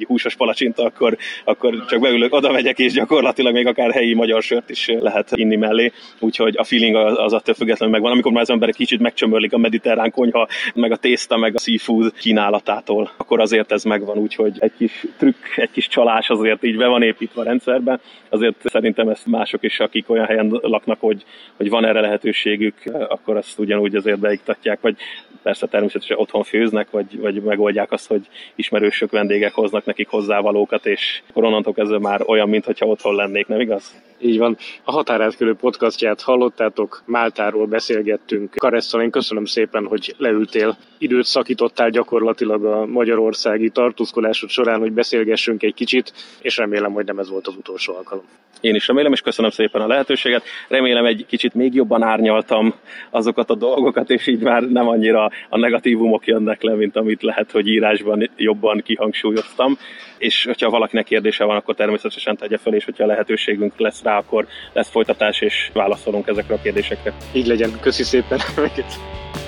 hortobágyi 0.03 0.05
húsos 0.07 0.35
palacsinta, 0.35 0.83
akkor, 0.83 1.17
akkor 1.45 1.85
csak 1.85 1.99
beülök, 1.99 2.33
oda 2.33 2.51
megyek, 2.51 2.79
és 2.79 2.93
gyakorlatilag 2.93 3.53
még 3.53 3.67
akár 3.67 3.91
helyi 3.91 4.13
magyar 4.13 4.41
sört 4.41 4.69
is 4.69 4.87
lehet 4.99 5.31
inni 5.31 5.55
mellé. 5.55 5.91
Úgyhogy 6.19 6.55
a 6.57 6.63
feeling 6.63 6.95
az, 6.95 7.17
az 7.17 7.33
attól 7.33 7.53
függetlenül 7.53 7.93
megvan. 7.93 8.11
Amikor 8.11 8.31
már 8.31 8.41
az 8.41 8.49
ember 8.49 8.69
egy 8.69 8.75
kicsit 8.75 8.99
megcsömörlik 8.99 9.53
a 9.53 9.57
mediterrán 9.57 10.11
konyha, 10.11 10.47
meg 10.75 10.91
a 10.91 10.95
tészta, 10.95 11.37
meg 11.37 11.55
a 11.55 11.59
seafood 11.59 12.13
kínálatától, 12.13 13.11
akkor 13.17 13.39
azért 13.39 13.71
ez 13.71 13.83
megvan. 13.83 14.17
Úgyhogy 14.17 14.53
egy 14.59 14.73
kis 14.77 15.05
trükk, 15.17 15.45
egy 15.55 15.71
kis 15.71 15.87
csalás 15.87 16.29
azért 16.29 16.63
így 16.63 16.77
be 16.77 16.87
van 16.87 17.01
építve 17.01 17.41
a 17.41 17.43
rendszerbe. 17.43 17.99
Azért 18.29 18.55
szerintem 18.63 19.07
ezt 19.07 19.25
mások 19.25 19.63
is, 19.63 19.79
akik 19.79 20.09
olyan 20.09 20.25
helyen 20.25 20.59
laknak, 20.61 20.99
hogy, 20.99 21.23
hogy 21.57 21.69
van 21.69 21.85
erre 21.85 22.01
lehetőségük, 22.01 22.75
akkor 23.07 23.37
azt 23.37 23.59
ugyanúgy 23.59 23.95
azért 23.95 24.19
beiktatják, 24.19 24.81
vagy 24.81 24.95
persze 25.43 25.67
természetesen 25.67 26.17
otthon 26.17 26.43
főznek, 26.43 26.89
vagy, 26.89 27.19
vagy 27.19 27.41
megoldják 27.41 27.91
azt, 27.91 28.07
hogy 28.07 28.27
ismerősök, 28.55 29.11
vendégek 29.11 29.53
hoznak 29.53 29.85
nekik 29.85 30.07
hozzávalókat, 30.07 30.85
és 30.85 31.21
onnantól 31.33 31.73
kezdve 31.73 31.99
már 31.99 32.21
olyan, 32.25 32.49
mintha 32.49 32.85
otthon 32.85 33.15
lennék, 33.15 33.47
nem 33.47 33.59
igaz? 33.59 34.01
Így 34.23 34.37
van. 34.37 34.57
A 34.83 34.91
Határátkörő 34.91 35.53
podcastját 35.55 36.21
hallottátok, 36.21 37.03
Máltáról 37.05 37.65
beszélgettünk. 37.65 38.55
Karesszal 38.55 39.01
én 39.01 39.09
köszönöm 39.09 39.45
szépen, 39.45 39.85
hogy 39.85 40.15
leültél, 40.17 40.77
időt 40.97 41.25
szakítottál 41.25 41.89
gyakorlatilag 41.89 42.65
a 42.65 42.85
magyarországi 42.85 43.69
tartózkodásod 43.69 44.49
során, 44.49 44.79
hogy 44.79 44.91
beszélgessünk 44.91 45.63
egy 45.63 45.73
kicsit, 45.73 46.13
és 46.41 46.57
remélem, 46.57 46.91
hogy 46.91 47.05
nem 47.05 47.19
ez 47.19 47.29
volt 47.29 47.47
az 47.47 47.55
utolsó 47.55 47.95
alkalom. 47.95 48.23
Én 48.61 48.75
is 48.75 48.87
remélem, 48.87 49.11
és 49.11 49.21
köszönöm 49.21 49.51
szépen 49.51 49.81
a 49.81 49.87
lehetőséget. 49.87 50.43
Remélem 50.67 51.05
egy 51.05 51.25
kicsit 51.27 51.53
még 51.53 51.73
jobban 51.73 52.03
árnyaltam 52.03 52.73
azokat 53.09 53.49
a 53.49 53.55
dolgokat, 53.55 54.09
és 54.09 54.27
így 54.27 54.39
már 54.39 54.61
nem 54.61 54.87
annyira 54.87 55.29
a 55.49 55.57
negatívumok 55.57 56.27
jönnek 56.27 56.61
le, 56.61 56.75
mint 56.75 56.95
amit 56.95 57.21
lehet, 57.21 57.51
hogy 57.51 57.67
írásban 57.67 58.29
jobban 58.37 58.81
kihangsúlyoztam. 58.85 59.77
És 60.23 60.45
hogyha 60.45 60.69
valakinek 60.69 61.05
kérdése 61.05 61.43
van, 61.43 61.55
akkor 61.55 61.75
természetesen 61.75 62.37
tegye 62.37 62.57
fel, 62.57 62.73
és 62.73 62.85
hogyha 62.85 63.05
lehetőségünk 63.05 63.73
lesz 63.77 64.03
rá, 64.03 64.17
akkor 64.17 64.47
lesz 64.73 64.89
folytatás, 64.89 65.41
és 65.41 65.69
válaszolunk 65.73 66.27
ezekre 66.27 66.53
a 66.53 66.61
kérdésekre. 66.61 67.13
Így 67.33 67.47
legyen. 67.47 67.79
Köszi 67.79 68.03
szépen. 68.03 68.39